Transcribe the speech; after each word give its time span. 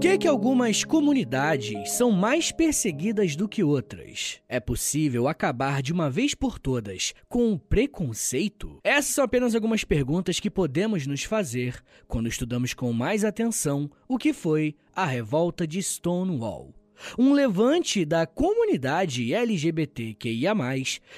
Que, 0.00 0.16
que 0.16 0.28
algumas 0.28 0.84
comunidades 0.84 1.90
são 1.90 2.12
mais 2.12 2.52
perseguidas 2.52 3.34
do 3.34 3.48
que 3.48 3.64
outras? 3.64 4.40
É 4.48 4.60
possível 4.60 5.26
acabar 5.26 5.82
de 5.82 5.92
uma 5.92 6.08
vez 6.08 6.34
por 6.34 6.56
todas 6.56 7.12
com 7.28 7.52
o 7.52 7.58
preconceito? 7.58 8.78
Essas 8.84 9.16
são 9.16 9.24
apenas 9.24 9.56
algumas 9.56 9.82
perguntas 9.82 10.38
que 10.38 10.48
podemos 10.48 11.04
nos 11.04 11.24
fazer 11.24 11.82
quando 12.06 12.28
estudamos 12.28 12.74
com 12.74 12.92
mais 12.92 13.24
atenção 13.24 13.90
o 14.06 14.16
que 14.16 14.32
foi 14.32 14.76
a 14.94 15.04
revolta 15.04 15.66
de 15.66 15.82
Stonewall. 15.82 16.72
Um 17.18 17.32
levante 17.32 18.04
da 18.04 18.24
comunidade 18.24 19.34
LGBTQIA, 19.34 20.54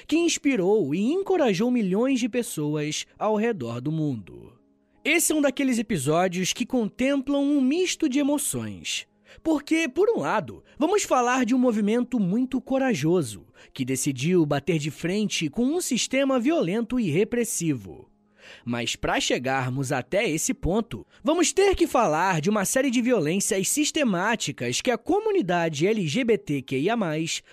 que 0.07 0.17
inspirou 0.17 0.95
e 0.95 1.11
encorajou 1.13 1.69
milhões 1.69 2.19
de 2.19 2.27
pessoas 2.27 3.05
ao 3.19 3.35
redor 3.35 3.79
do 3.79 3.91
mundo. 3.91 4.60
Esse 5.03 5.33
é 5.33 5.35
um 5.35 5.41
daqueles 5.41 5.79
episódios 5.79 6.53
que 6.53 6.63
contemplam 6.63 7.41
um 7.41 7.59
misto 7.59 8.07
de 8.07 8.19
emoções. 8.19 9.07
Porque, 9.41 9.89
por 9.89 10.07
um 10.11 10.19
lado, 10.19 10.63
vamos 10.77 11.01
falar 11.01 11.43
de 11.43 11.55
um 11.55 11.57
movimento 11.57 12.19
muito 12.19 12.61
corajoso, 12.61 13.47
que 13.73 13.83
decidiu 13.83 14.45
bater 14.45 14.77
de 14.77 14.91
frente 14.91 15.49
com 15.49 15.65
um 15.65 15.81
sistema 15.81 16.39
violento 16.39 16.99
e 16.99 17.09
repressivo. 17.09 18.11
Mas 18.63 18.95
para 18.95 19.19
chegarmos 19.19 19.91
até 19.91 20.29
esse 20.29 20.53
ponto, 20.53 21.05
vamos 21.23 21.51
ter 21.51 21.75
que 21.75 21.87
falar 21.87 22.39
de 22.39 22.51
uma 22.51 22.63
série 22.63 22.91
de 22.91 23.01
violências 23.01 23.69
sistemáticas 23.69 24.81
que 24.81 24.91
a 24.91 24.99
comunidade 24.99 25.87
LGBTQIA+ 25.87 26.95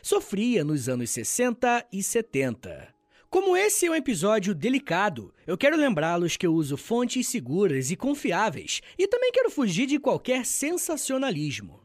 sofria 0.02 0.62
nos 0.62 0.87
anos 0.87 1.09
60 1.09 1.87
e 1.90 2.02
70. 2.02 2.98
Como 3.30 3.54
esse 3.54 3.84
é 3.84 3.90
um 3.90 3.95
episódio 3.95 4.54
delicado, 4.54 5.34
eu 5.46 5.59
quero 5.59 5.76
lembrá-los 5.76 6.38
que 6.38 6.46
eu 6.46 6.54
uso 6.54 6.79
fontes 6.79 7.29
seguras 7.29 7.90
e 7.90 7.96
confiáveis 7.96 8.80
e 8.98 9.07
também 9.07 9.30
quero 9.30 9.51
fugir 9.51 9.84
de 9.84 9.98
qualquer 9.98 10.46
sensacionalismo. 10.46 11.82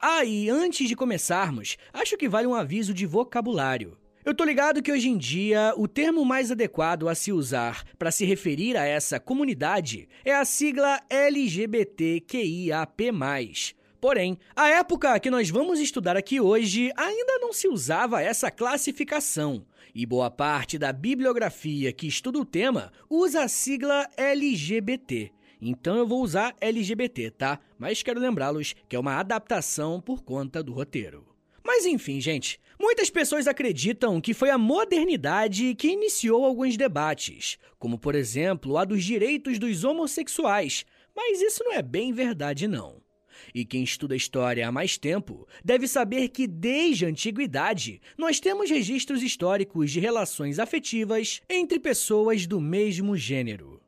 Ah, 0.00 0.24
e 0.24 0.50
antes 0.50 0.88
de 0.88 0.96
começarmos, 0.96 1.76
acho 1.92 2.16
que 2.16 2.28
vale 2.28 2.48
um 2.48 2.56
aviso 2.56 2.92
de 2.92 3.06
vocabulário. 3.06 3.96
Eu 4.24 4.34
tô 4.34 4.42
ligado 4.42 4.82
que 4.82 4.90
hoje 4.90 5.08
em 5.08 5.16
dia 5.16 5.72
o 5.76 5.86
termo 5.86 6.24
mais 6.24 6.50
adequado 6.50 7.08
a 7.08 7.14
se 7.14 7.30
usar 7.30 7.84
para 7.96 8.10
se 8.10 8.24
referir 8.24 8.76
a 8.76 8.84
essa 8.84 9.20
comunidade 9.20 10.08
é 10.24 10.34
a 10.34 10.44
sigla 10.44 11.00
LGBTQIAP+. 11.08 12.20
Porém, 14.00 14.38
a 14.56 14.68
época 14.70 15.20
que 15.20 15.30
nós 15.30 15.50
vamos 15.50 15.78
estudar 15.78 16.16
aqui 16.16 16.40
hoje 16.40 16.90
ainda 16.96 17.38
não 17.38 17.52
se 17.52 17.68
usava 17.68 18.22
essa 18.22 18.50
classificação, 18.50 19.64
e 19.94 20.06
boa 20.06 20.30
parte 20.30 20.78
da 20.78 20.92
bibliografia 20.92 21.92
que 21.92 22.06
estuda 22.06 22.38
o 22.38 22.44
tema 22.44 22.92
usa 23.08 23.42
a 23.42 23.48
sigla 23.48 24.08
LGBT. 24.16 25.32
Então 25.60 25.96
eu 25.96 26.06
vou 26.06 26.22
usar 26.22 26.54
LGBT, 26.60 27.30
tá? 27.30 27.60
Mas 27.78 28.02
quero 28.02 28.20
lembrá-los 28.20 28.74
que 28.88 28.96
é 28.96 28.98
uma 28.98 29.16
adaptação 29.16 30.00
por 30.00 30.22
conta 30.22 30.62
do 30.62 30.72
roteiro. 30.72 31.26
Mas 31.64 31.84
enfim, 31.84 32.20
gente, 32.20 32.58
muitas 32.80 33.10
pessoas 33.10 33.46
acreditam 33.46 34.20
que 34.20 34.32
foi 34.32 34.50
a 34.50 34.58
modernidade 34.58 35.74
que 35.74 35.88
iniciou 35.88 36.44
alguns 36.44 36.76
debates, 36.76 37.58
como 37.78 37.98
por 37.98 38.14
exemplo 38.14 38.78
a 38.78 38.84
dos 38.84 39.04
direitos 39.04 39.58
dos 39.58 39.84
homossexuais, 39.84 40.86
mas 41.14 41.40
isso 41.42 41.62
não 41.64 41.74
é 41.74 41.82
bem 41.82 42.12
verdade 42.12 42.66
não. 42.66 42.99
E 43.54 43.64
quem 43.64 43.82
estuda 43.82 44.16
história 44.16 44.66
há 44.66 44.72
mais 44.72 44.96
tempo 44.96 45.46
deve 45.64 45.88
saber 45.88 46.28
que, 46.28 46.46
desde 46.46 47.06
a 47.06 47.08
antiguidade, 47.08 48.00
nós 48.16 48.40
temos 48.40 48.70
registros 48.70 49.22
históricos 49.22 49.90
de 49.90 50.00
relações 50.00 50.58
afetivas 50.58 51.40
entre 51.48 51.78
pessoas 51.78 52.46
do 52.46 52.60
mesmo 52.60 53.16
gênero. 53.16 53.80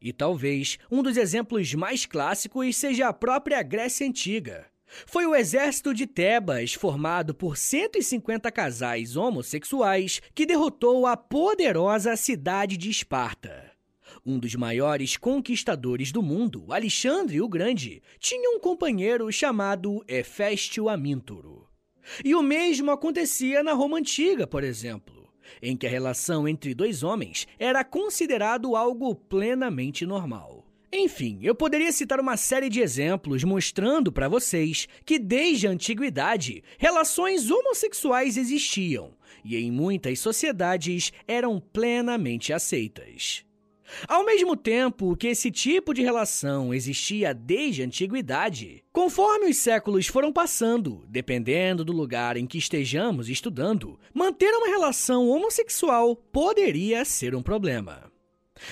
E 0.00 0.12
talvez 0.12 0.78
um 0.90 1.02
dos 1.02 1.16
exemplos 1.16 1.74
mais 1.74 2.06
clássicos 2.06 2.74
seja 2.76 3.08
a 3.08 3.12
própria 3.12 3.62
Grécia 3.62 4.06
Antiga. 4.06 4.66
Foi 5.06 5.24
o 5.26 5.34
exército 5.34 5.94
de 5.94 6.06
Tebas, 6.06 6.74
formado 6.74 7.34
por 7.34 7.56
150 7.56 8.50
casais 8.50 9.16
homossexuais, 9.16 10.20
que 10.34 10.46
derrotou 10.46 11.06
a 11.06 11.16
poderosa 11.16 12.16
cidade 12.16 12.76
de 12.76 12.90
Esparta. 12.90 13.69
Um 14.24 14.38
dos 14.38 14.54
maiores 14.54 15.16
conquistadores 15.16 16.12
do 16.12 16.22
mundo, 16.22 16.66
Alexandre 16.68 17.40
o 17.40 17.48
Grande, 17.48 18.02
tinha 18.18 18.50
um 18.50 18.60
companheiro 18.60 19.30
chamado 19.32 20.04
Heféstio 20.06 20.88
Amíntoro. 20.88 21.66
E 22.24 22.34
o 22.34 22.42
mesmo 22.42 22.90
acontecia 22.90 23.62
na 23.62 23.72
Roma 23.72 23.98
Antiga, 23.98 24.46
por 24.46 24.62
exemplo, 24.62 25.32
em 25.62 25.76
que 25.76 25.86
a 25.86 25.90
relação 25.90 26.46
entre 26.46 26.74
dois 26.74 27.02
homens 27.02 27.46
era 27.58 27.82
considerado 27.82 28.76
algo 28.76 29.14
plenamente 29.14 30.04
normal. 30.04 30.66
Enfim, 30.92 31.38
eu 31.42 31.54
poderia 31.54 31.92
citar 31.92 32.18
uma 32.18 32.36
série 32.36 32.68
de 32.68 32.80
exemplos 32.80 33.44
mostrando 33.44 34.10
para 34.10 34.28
vocês 34.28 34.88
que 35.04 35.20
desde 35.20 35.68
a 35.68 35.70
antiguidade 35.70 36.64
relações 36.78 37.48
homossexuais 37.48 38.36
existiam 38.36 39.14
e 39.44 39.56
em 39.56 39.70
muitas 39.70 40.18
sociedades 40.18 41.12
eram 41.28 41.60
plenamente 41.60 42.52
aceitas. 42.52 43.44
Ao 44.06 44.24
mesmo 44.24 44.56
tempo 44.56 45.16
que 45.16 45.28
esse 45.28 45.50
tipo 45.50 45.92
de 45.92 46.02
relação 46.02 46.72
existia 46.72 47.34
desde 47.34 47.82
a 47.82 47.86
antiguidade, 47.86 48.84
conforme 48.92 49.50
os 49.50 49.56
séculos 49.56 50.06
foram 50.06 50.32
passando, 50.32 51.04
dependendo 51.08 51.84
do 51.84 51.92
lugar 51.92 52.36
em 52.36 52.46
que 52.46 52.58
estejamos 52.58 53.28
estudando, 53.28 53.98
manter 54.14 54.52
uma 54.54 54.68
relação 54.68 55.28
homossexual 55.28 56.16
poderia 56.16 57.04
ser 57.04 57.34
um 57.34 57.42
problema. 57.42 58.10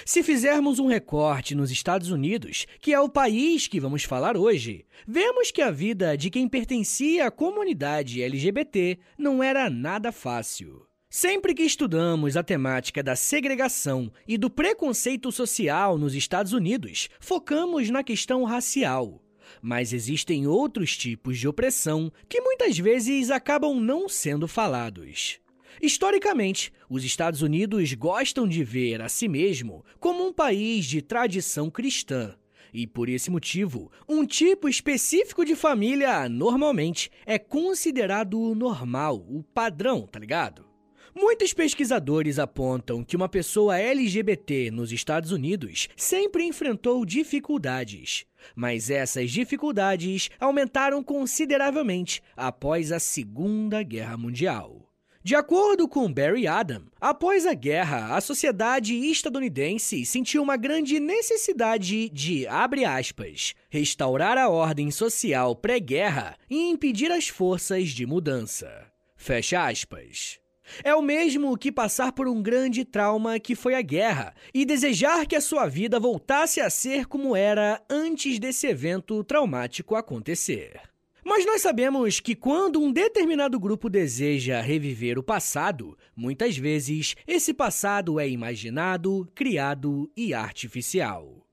Se 0.05 0.23
fizermos 0.23 0.79
um 0.79 0.87
recorte 0.87 1.55
nos 1.55 1.71
Estados 1.71 2.11
Unidos, 2.11 2.67
que 2.81 2.93
é 2.93 3.01
o 3.01 3.09
país 3.09 3.67
que 3.67 3.81
vamos 3.81 4.05
falar 4.05 4.37
hoje, 4.37 4.85
vemos 5.07 5.51
que 5.51 5.63
a 5.63 5.71
vida 5.71 6.17
de 6.17 6.31
quem 6.31 6.49
pertencia 6.49 7.27
à 7.27 7.31
comunidade 7.31 8.23
LGBT 8.23 8.99
não 9.17 9.43
era 9.43 9.71
nada 9.71 10.13
fácil. 10.13 10.88
Sempre 11.11 11.55
que 11.55 11.63
estudamos 11.63 12.37
a 12.37 12.43
temática 12.43 13.03
da 13.03 13.17
segregação 13.17 14.13
e 14.27 14.37
do 14.37 14.51
preconceito 14.51 15.33
social 15.33 15.97
nos 15.97 16.15
Estados 16.15 16.53
Unidos, 16.53 17.09
focamos 17.19 17.89
na 17.89 18.05
questão 18.05 18.45
racial. 18.45 19.23
Mas 19.63 19.95
existem 19.95 20.47
outros 20.47 20.99
tipos 20.99 21.39
de 21.39 21.49
opressão 21.49 22.13
que 22.29 22.43
muitas 22.43 22.79
vezes 22.79 23.31
acabam 23.31 23.81
não 23.81 24.07
sendo 24.07 24.47
falados. 24.47 25.41
Historicamente, 25.81 26.71
os 26.91 27.03
Estados 27.03 27.41
Unidos 27.41 27.95
gostam 27.95 28.47
de 28.47 28.63
ver 28.63 29.01
a 29.01 29.09
si 29.09 29.29
mesmo 29.29 29.87
como 29.99 30.27
um 30.27 30.33
país 30.33 30.85
de 30.85 31.01
tradição 31.01 31.71
cristã. 31.71 32.37
E 32.71 32.87
por 32.87 33.09
esse 33.09 33.31
motivo, 33.31 33.91
um 34.07 34.27
tipo 34.27 34.69
específico 34.69 35.43
de 35.43 35.57
família 35.57 36.29
normalmente 36.29 37.11
é 37.25 37.39
considerado 37.39 38.55
normal, 38.55 39.25
o 39.27 39.43
padrão, 39.43 40.07
tá 40.07 40.19
ligado? 40.19 40.68
Muitos 41.15 41.53
pesquisadores 41.53 42.39
apontam 42.39 43.03
que 43.03 43.17
uma 43.17 43.29
pessoa 43.29 43.79
LGBT 43.79 44.71
nos 44.71 44.93
Estados 44.93 45.33
Unidos 45.33 45.89
sempre 45.97 46.45
enfrentou 46.45 47.05
dificuldades, 47.05 48.27
mas 48.55 48.91
essas 48.91 49.31
dificuldades 49.31 50.31
aumentaram 50.39 51.03
consideravelmente 51.03 52.23
após 52.37 52.93
a 52.93 52.99
Segunda 52.99 53.83
Guerra 53.83 54.17
Mundial. 54.17 54.89
De 55.23 55.35
acordo 55.35 55.87
com 55.89 56.11
Barry 56.11 56.47
Adam, 56.47 56.85
após 56.99 57.45
a 57.45 57.53
guerra, 57.53 58.17
a 58.17 58.21
sociedade 58.21 58.95
estadunidense 58.95 60.07
sentiu 60.07 60.43
uma 60.43 60.57
grande 60.57 60.99
necessidade 60.99 62.09
de, 62.09 62.47
abre 62.47 62.85
aspas, 62.85 63.55
restaurar 63.69 64.39
a 64.39 64.49
ordem 64.49 64.91
social 64.91 65.55
pré-guerra 65.55 66.37
e 66.49 66.71
impedir 66.71 67.11
as 67.13 67.29
forças 67.29 67.91
de 67.91 68.07
mudança. 68.07 68.87
Fecha 69.17 69.67
aspas. 69.67 70.39
É 70.83 70.95
o 70.95 71.03
mesmo 71.03 71.57
que 71.57 71.73
passar 71.73 72.13
por 72.13 72.29
um 72.29 72.43
grande 72.43 72.85
trauma 72.85 73.39
que 73.39 73.55
foi 73.55 73.75
a 73.75 73.83
guerra 73.83 74.35
e 74.53 74.65
desejar 74.65 75.27
que 75.27 75.37
a 75.37 75.41
sua 75.41 75.67
vida 75.67 75.99
voltasse 75.99 76.61
a 76.61 76.71
ser 76.71 77.07
como 77.07 77.35
era 77.35 77.83
antes 77.89 78.39
desse 78.39 78.67
evento 78.67 79.23
traumático 79.25 79.95
acontecer. 79.95 80.81
Mas 81.25 81.45
nós 81.45 81.61
sabemos 81.61 82.21
que 82.21 82.35
quando 82.35 82.81
um 82.81 82.91
determinado 82.91 83.61
grupo 83.61 83.91
deseja 83.91 84.63
reviver 84.63 85.19
o 85.19 85.23
passado, 85.23 85.97
muitas 86.17 86.57
vezes 86.57 87.15
esse 87.27 87.53
passado 87.53 88.19
é 88.19 88.29
imaginado, 88.29 89.31
criado 89.35 90.11
e 90.17 90.33
artificial. 90.33 91.47